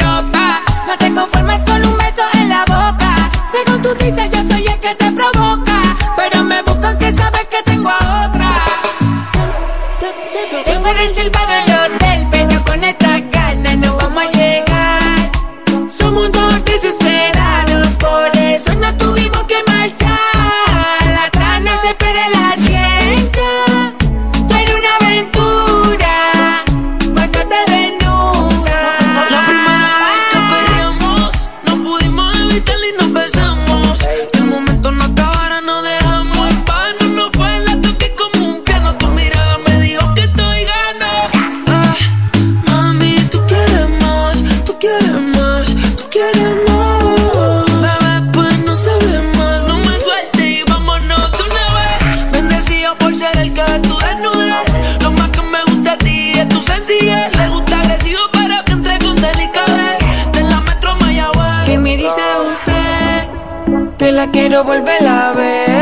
quiero 64.34 64.64
volver 64.64 65.08
a 65.08 65.32
ver 65.34 65.73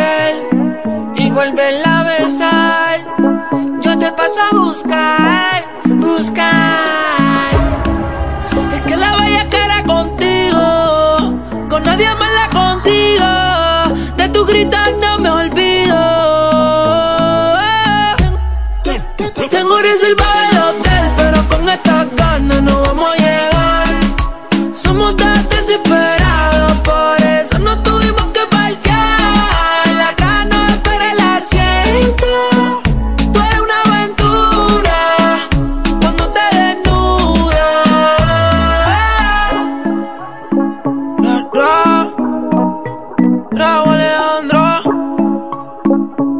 Raúl 43.61 43.93
Alejandro 43.93 44.63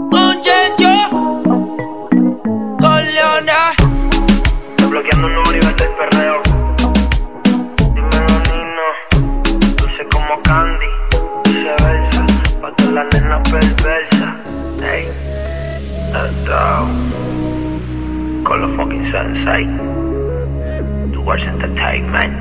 con 0.09 0.41
Checho 0.41 0.93
con 2.79 3.01
Leona 3.15 3.61
Bloqueando 4.89 5.27
un 5.27 5.33
número 5.35 5.55
y 5.55 5.59
vete 5.59 5.83
el 5.83 5.91
perreo. 5.99 6.41
Dímelo, 7.93 8.35
Nino. 8.49 8.87
Dulce 9.77 10.03
como 10.11 10.41
Candy. 10.41 10.91
Viceversa. 11.45 12.25
Pa' 12.59 12.71
todas 12.75 12.93
las 12.93 13.05
nenas 13.13 13.49
perversas. 13.51 14.33
Ey. 14.81 15.03
Go. 16.47 16.87
Con 18.43 18.61
los 18.61 18.71
fucking 18.77 19.11
sensei. 19.11 19.63
Tu 21.13 21.21
watch 21.21 21.43
entertainment. 21.43 22.33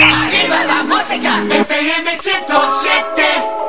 Arriba 0.00 0.64
la 0.64 0.82
música, 0.84 1.32
FM 1.50 2.10
107. 2.16 3.63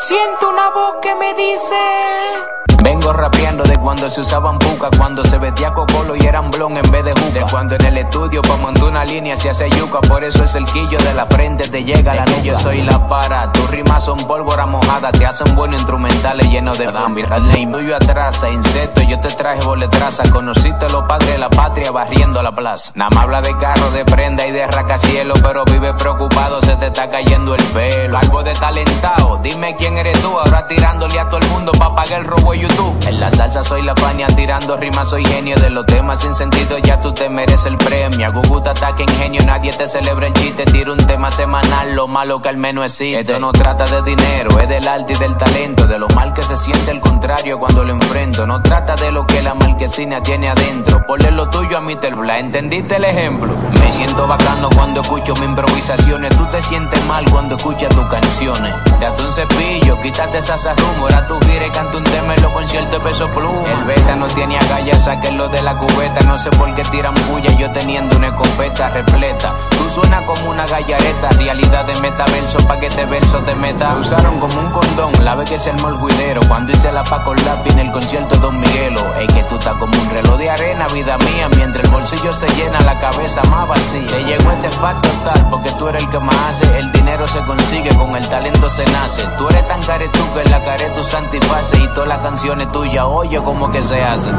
Siento 0.00 0.48
una 0.48 0.70
voz 0.70 0.98
que 1.02 1.12
me 1.16 1.34
dice. 1.34 2.57
Vengo 2.82 3.12
rapeando 3.12 3.64
de 3.64 3.76
cuando 3.76 4.08
se 4.08 4.20
usaban 4.20 4.58
puca, 4.58 4.88
cuando 4.96 5.24
se 5.24 5.38
vestía 5.38 5.72
cocolo 5.72 6.14
y 6.16 6.20
eran 6.20 6.50
blon 6.50 6.76
en 6.76 6.90
vez 6.90 7.04
de 7.04 7.12
juca. 7.12 7.32
De 7.32 7.44
cuando 7.50 7.74
en 7.74 7.84
el 7.84 7.98
estudio 7.98 8.40
pa' 8.42 8.56
montar 8.56 8.84
una 8.84 9.04
línea 9.04 9.36
se 9.36 9.50
hace 9.50 9.68
yuca, 9.70 10.00
por 10.00 10.24
eso 10.24 10.44
es 10.44 10.54
el 10.54 10.64
quillo 10.64 10.98
de 10.98 11.14
la 11.14 11.26
frente 11.26 11.68
te 11.68 11.84
llega 11.84 12.14
la 12.14 12.24
nuca. 12.24 12.42
Yo 12.42 12.58
soy 12.58 12.82
la 12.82 13.08
para, 13.08 13.50
tus 13.52 13.70
rimas 13.70 14.04
son 14.04 14.18
pólvora 14.18 14.66
mojada, 14.66 15.10
te 15.12 15.26
hacen 15.26 15.54
buenos 15.54 15.80
instrumentales 15.80 16.48
llenos 16.48 16.78
de 16.78 16.86
bambi. 16.86 17.22
El 17.22 17.72
tuyo 17.72 17.96
atrasa, 17.96 18.48
insecto, 18.48 19.02
yo 19.02 19.18
te 19.20 19.28
traje 19.28 19.64
boletraza, 19.66 20.22
conociste 20.30 20.86
los 20.92 21.04
padres 21.04 21.32
de 21.32 21.38
la 21.38 21.50
patria 21.50 21.90
barriendo 21.90 22.42
la 22.42 22.52
plaza. 22.52 22.92
Nada 22.94 23.10
más 23.10 23.24
habla 23.24 23.40
de 23.40 23.56
carro, 23.58 23.90
de 23.90 24.04
prenda 24.04 24.46
y 24.46 24.52
de 24.52 24.66
racacielo, 24.66 25.34
pero 25.42 25.64
vive 25.64 25.94
preocupado, 25.94 26.60
se 26.62 26.76
te 26.76 26.86
está 26.86 27.10
cayendo 27.10 27.54
el 27.54 27.62
pelo. 27.64 28.18
Algo 28.18 28.42
de 28.42 28.52
talentado, 28.52 29.38
dime 29.42 29.74
quién 29.76 29.98
eres 29.98 30.20
tú, 30.20 30.28
ahora 30.38 30.66
tirándole 30.68 31.18
a 31.18 31.28
todo 31.28 31.40
el 31.40 31.48
mundo 31.48 31.72
pa' 31.72 31.94
pagar 31.94 32.20
el 32.20 32.24
robo 32.26 32.52
de 32.52 32.67
En 33.06 33.20
la 33.20 33.30
salsa 33.30 33.64
soy 33.64 33.82
la 33.82 33.94
fania, 33.96 34.26
tirando 34.26 34.76
rimas 34.76 35.08
soy 35.08 35.24
genio 35.24 35.56
de 35.56 35.70
los 35.70 35.86
temas 35.86 36.20
sin 36.20 36.34
sentido, 36.34 36.76
ya 36.78 37.00
tú 37.00 37.12
te 37.12 37.28
mereces 37.28 37.66
el 37.66 37.78
premio. 37.78 38.26
A 38.26 38.30
Gugu 38.30 38.60
te 38.60 38.68
ataque 38.68 39.02
ingenio, 39.02 39.40
nadie 39.46 39.70
te 39.70 39.88
celebra 39.88 40.26
el 40.26 40.34
chiste, 40.34 40.64
tiro 40.66 40.92
un 40.92 40.98
tema 40.98 41.30
semanal, 41.30 41.94
lo 41.94 42.06
malo 42.06 42.42
que 42.42 42.50
al 42.50 42.58
menos 42.58 42.84
existe. 42.84 43.20
Esto 43.20 43.38
no 43.38 43.52
trata 43.52 43.84
de 43.84 44.02
dinero, 44.02 44.50
es 44.60 44.68
del 44.68 44.86
arte 44.86 45.14
y 45.14 45.16
del 45.16 45.36
talento, 45.36 45.86
de 45.86 45.98
lo 45.98 46.08
mal 46.08 46.34
que 46.34 46.42
se 46.42 46.56
siente 46.56 46.90
el 46.90 47.00
contrario 47.00 47.58
cuando 47.58 47.84
lo 47.84 47.92
enfrento. 47.94 48.46
No 48.46 48.60
trata 48.62 48.94
de 48.94 49.10
lo 49.10 49.26
que 49.26 49.42
la 49.42 49.54
marquesina 49.54 50.20
tiene 50.20 50.50
adentro, 50.50 51.00
ponle 51.06 51.30
lo 51.30 51.48
tuyo 51.48 51.78
a 51.78 51.80
mi 51.80 51.94
Bla, 51.98 52.38
¿entendiste 52.38 52.96
el 52.96 53.04
ejemplo? 53.04 53.52
Me 53.72 53.92
siento 53.92 54.26
bacano 54.26 54.68
cuando 54.74 55.00
escucho 55.00 55.34
mis 55.34 55.44
improvisaciones, 55.44 56.36
tú 56.36 56.44
te 56.46 56.62
sientes 56.62 57.04
mal 57.06 57.24
cuando 57.30 57.56
escuchas 57.56 57.94
tus 57.94 58.06
canciones. 58.06 58.74
Date 59.00 59.24
un 59.24 59.32
cepillo, 59.32 60.00
quítate 60.00 60.38
esa 60.38 60.56
rumbo, 60.74 61.02
ahora 61.02 61.26
tú 61.26 61.38
gires, 61.46 61.70
canta 61.72 61.96
un 61.96 62.04
tema 62.04 62.34
en 62.34 62.42
los 62.42 62.52
conciertos 62.58 62.90
de 62.90 63.00
peso 63.00 63.28
pluma. 63.28 63.70
El 63.70 63.84
beta 63.84 64.16
no 64.16 64.26
tiene 64.26 64.58
agallas, 64.58 65.04
sáquenlo 65.04 65.48
de 65.48 65.62
la 65.62 65.74
cubeta, 65.74 66.20
no 66.26 66.38
sé 66.38 66.50
por 66.50 66.74
qué 66.74 66.82
tiran 66.82 67.14
bulla, 67.30 67.50
yo 67.56 67.70
teniendo 67.70 68.16
una 68.16 68.28
escopeta 68.28 68.88
repleta. 68.88 69.54
Tú 69.70 69.88
suenas 69.90 70.24
como 70.24 70.50
una 70.50 70.66
gallareta, 70.66 71.28
realidad 71.38 71.84
de 71.84 71.94
metaverso 72.00 72.58
pa' 72.66 72.78
que 72.78 72.86
este 72.86 73.04
verso 73.04 73.38
te 73.38 73.54
meta. 73.54 73.90
Me 73.90 74.00
usaron 74.00 74.40
como 74.40 74.58
un 74.58 74.70
condón, 74.70 75.12
la 75.24 75.36
vez 75.36 75.50
que 75.50 75.58
se 75.58 75.70
armó 75.70 75.88
el 75.88 75.98
guidero, 75.98 76.40
cuando 76.48 76.72
hice 76.72 76.90
la 76.90 77.04
Paco 77.04 77.32
Lápiz 77.34 77.72
en 77.74 77.78
el 77.78 77.92
concierto 77.92 78.34
Don 78.36 78.58
Miguelo. 78.58 79.00
Es 79.20 79.32
que 79.32 79.42
tú 79.44 79.54
estás 79.54 79.74
como 79.74 79.96
un 79.96 80.10
reloj 80.10 80.36
de 80.36 80.50
arena, 80.50 80.88
vida 80.88 81.16
mía, 81.18 81.48
mientras 81.56 81.84
el 81.84 81.90
bolsillo 81.92 82.34
se 82.34 82.48
llena, 82.56 82.80
la 82.80 82.98
cabeza 82.98 83.40
más 83.50 83.68
vacía. 83.68 84.06
Te 84.06 84.24
llegó 84.24 84.50
este 84.50 84.70
facto 84.70 85.08
tal, 85.22 85.50
porque 85.50 85.70
tú 85.78 85.86
eres 85.86 86.02
el 86.02 86.10
que 86.10 86.18
más 86.18 86.36
hace, 86.48 86.78
el 86.78 86.90
dinero 86.90 87.26
se 87.28 87.38
consigue, 87.40 87.90
con 87.96 88.16
el 88.16 88.28
talento 88.28 88.68
se 88.68 88.84
nace. 88.86 89.22
Tú 89.38 89.48
eres 89.48 89.66
tan 89.68 89.80
caretú 89.80 90.34
que 90.34 90.40
en 90.40 90.50
la 90.50 90.64
care 90.64 90.90
tu 90.90 91.04
santiface 91.04 91.82
y 91.82 91.88
todas 91.94 92.08
las 92.08 92.22
canciones 92.48 92.72
tuyas, 92.72 93.04
oye 93.06 93.36
como 93.42 93.70
que 93.70 93.84
se 93.84 94.02
hacen. 94.02 94.34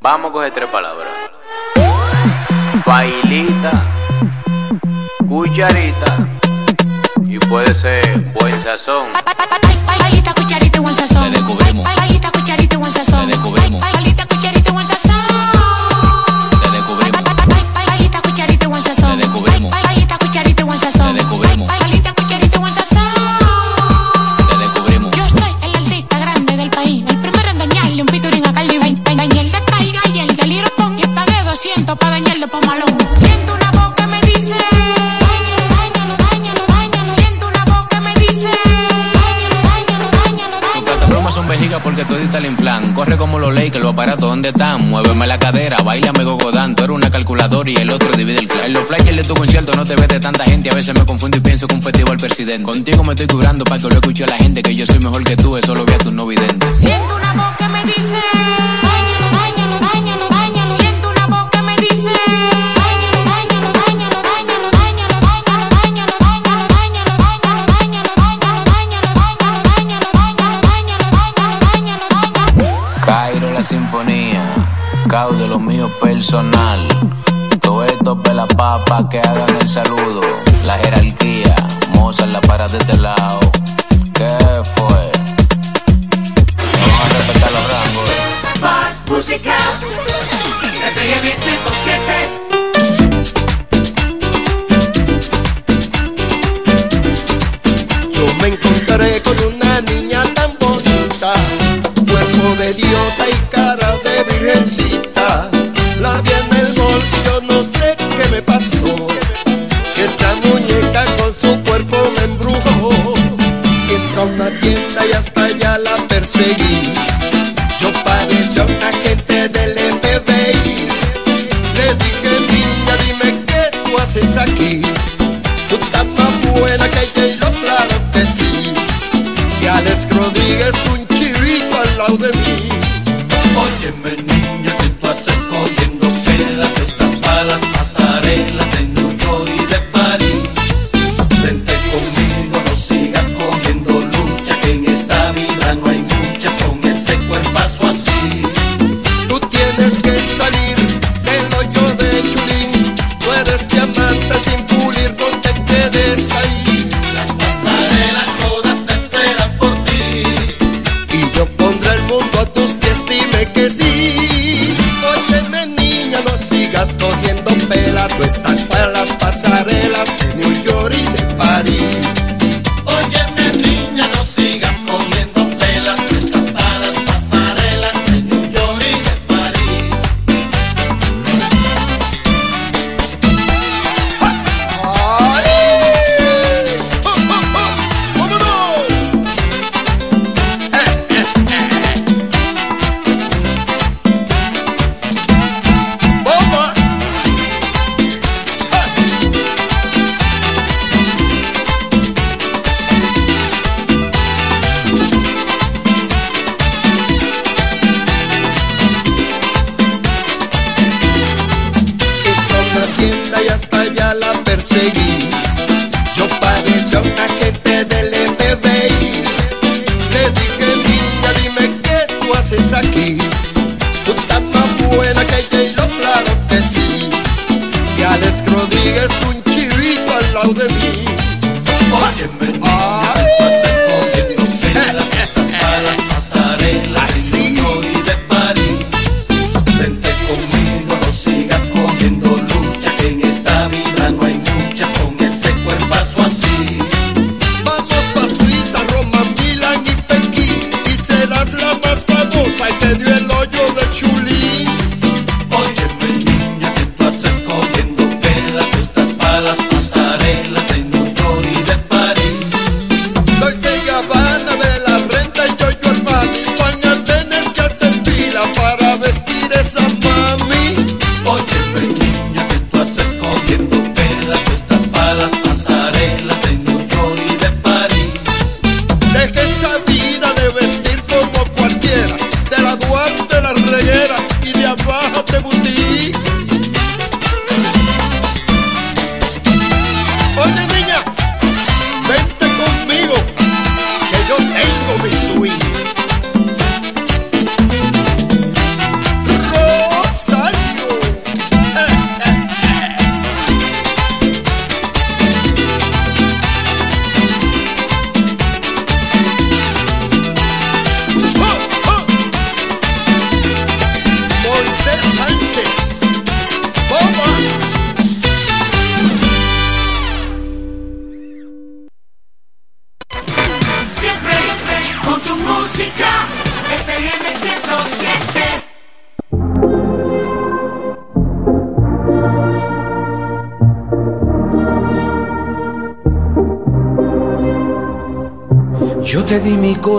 Vamos 0.00 0.30
a 0.30 0.32
coger 0.32 0.52
tres 0.52 0.68
palabras. 0.68 1.06
Bailita, 2.84 3.84
cucharita 5.28 6.26
y 7.24 7.38
puede 7.38 7.72
ser 7.72 8.18
buen 8.40 8.60
sazón. 8.60 9.06
Bailita, 9.86 10.34
cucharita 10.34 10.78
y 10.78 10.80
buen 10.80 10.94
sazón. 10.96 11.30
Te 11.30 11.38
descubrimos. 11.38 11.84
Bailita, 11.96 12.32
cucharita 12.32 12.74
y 12.74 12.78
buen 12.78 12.90
sazón. 12.90 13.20
Te 13.20 13.26
descubrimos. 13.26 13.61
dónde 44.42 44.58
están, 44.58 44.90
muéveme 44.90 45.24
la 45.28 45.38
cadera, 45.38 45.76
bailame 45.84 46.24
gogodán, 46.24 46.74
tú 46.74 46.82
eres 46.82 46.96
una 46.96 47.10
calculadora 47.12 47.70
y 47.70 47.76
el 47.76 47.90
otro 47.90 48.10
divide 48.10 48.40
el 48.40 48.48
club. 48.48 48.62
En 48.64 48.72
los 48.72 48.84
flyers 48.88 49.16
de 49.16 49.22
tu 49.22 49.34
concierto 49.34 49.72
no 49.74 49.84
te 49.84 49.94
ves 49.94 50.08
de 50.08 50.18
tanta 50.18 50.42
gente, 50.42 50.68
a 50.68 50.74
veces 50.74 50.92
me 50.98 51.06
confundo 51.06 51.36
y 51.36 51.40
pienso 51.40 51.68
que 51.68 51.74
un 51.76 51.82
festival 51.82 52.16
presidente. 52.16 52.64
Contigo 52.64 53.04
me 53.04 53.12
estoy 53.12 53.28
curando 53.28 53.64
para 53.64 53.80
que 53.80 53.88
lo 53.88 53.94
escuche 53.94 54.24
a 54.24 54.26
la 54.26 54.36
gente, 54.38 54.60
que 54.60 54.74
yo 54.74 54.84
soy 54.84 54.98
mejor 54.98 55.22
que 55.22 55.36
tú, 55.36 55.56
eso 55.56 55.76
lo 55.76 55.84
vi 55.84 55.92
a 55.92 55.98
tus 55.98 56.12
no. 56.12 56.28
Siento 56.72 57.16
una 57.16 57.32
voz 57.34 57.56
que 57.56 57.68
me 57.68 57.84
dice... 57.84 58.81
personal. 76.02 76.86
Todo 77.60 77.84
esto 77.84 78.20
pela 78.20 78.46
papa 78.46 79.08
que 79.08 79.20
hagan 79.20 79.48
el 79.60 79.68
saludo. 79.68 80.20
La 80.64 80.74
jerarquía, 80.74 81.54
moza 81.94 82.26
la 82.26 82.40
para 82.40 82.66
de 82.66 82.78
este 82.78 82.96
lado. 82.98 83.41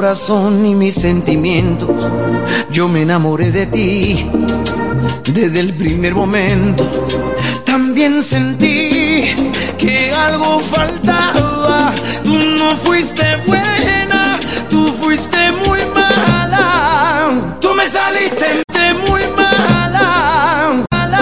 Corazón 0.03 0.65
y 0.65 0.75
mis 0.75 0.95
sentimientos. 0.95 1.89
Yo 2.69 2.89
me 2.89 3.03
enamoré 3.03 3.53
de 3.53 3.67
ti 3.67 4.29
desde 5.31 5.61
el 5.61 5.73
primer 5.75 6.13
momento. 6.13 7.07
También 7.63 8.21
sentí 8.21 9.33
que 9.77 10.11
algo 10.11 10.59
faltaba. 10.59 11.93
Tú 12.21 12.37
no 12.37 12.75
fuiste 12.75 13.23
buena 13.47 14.12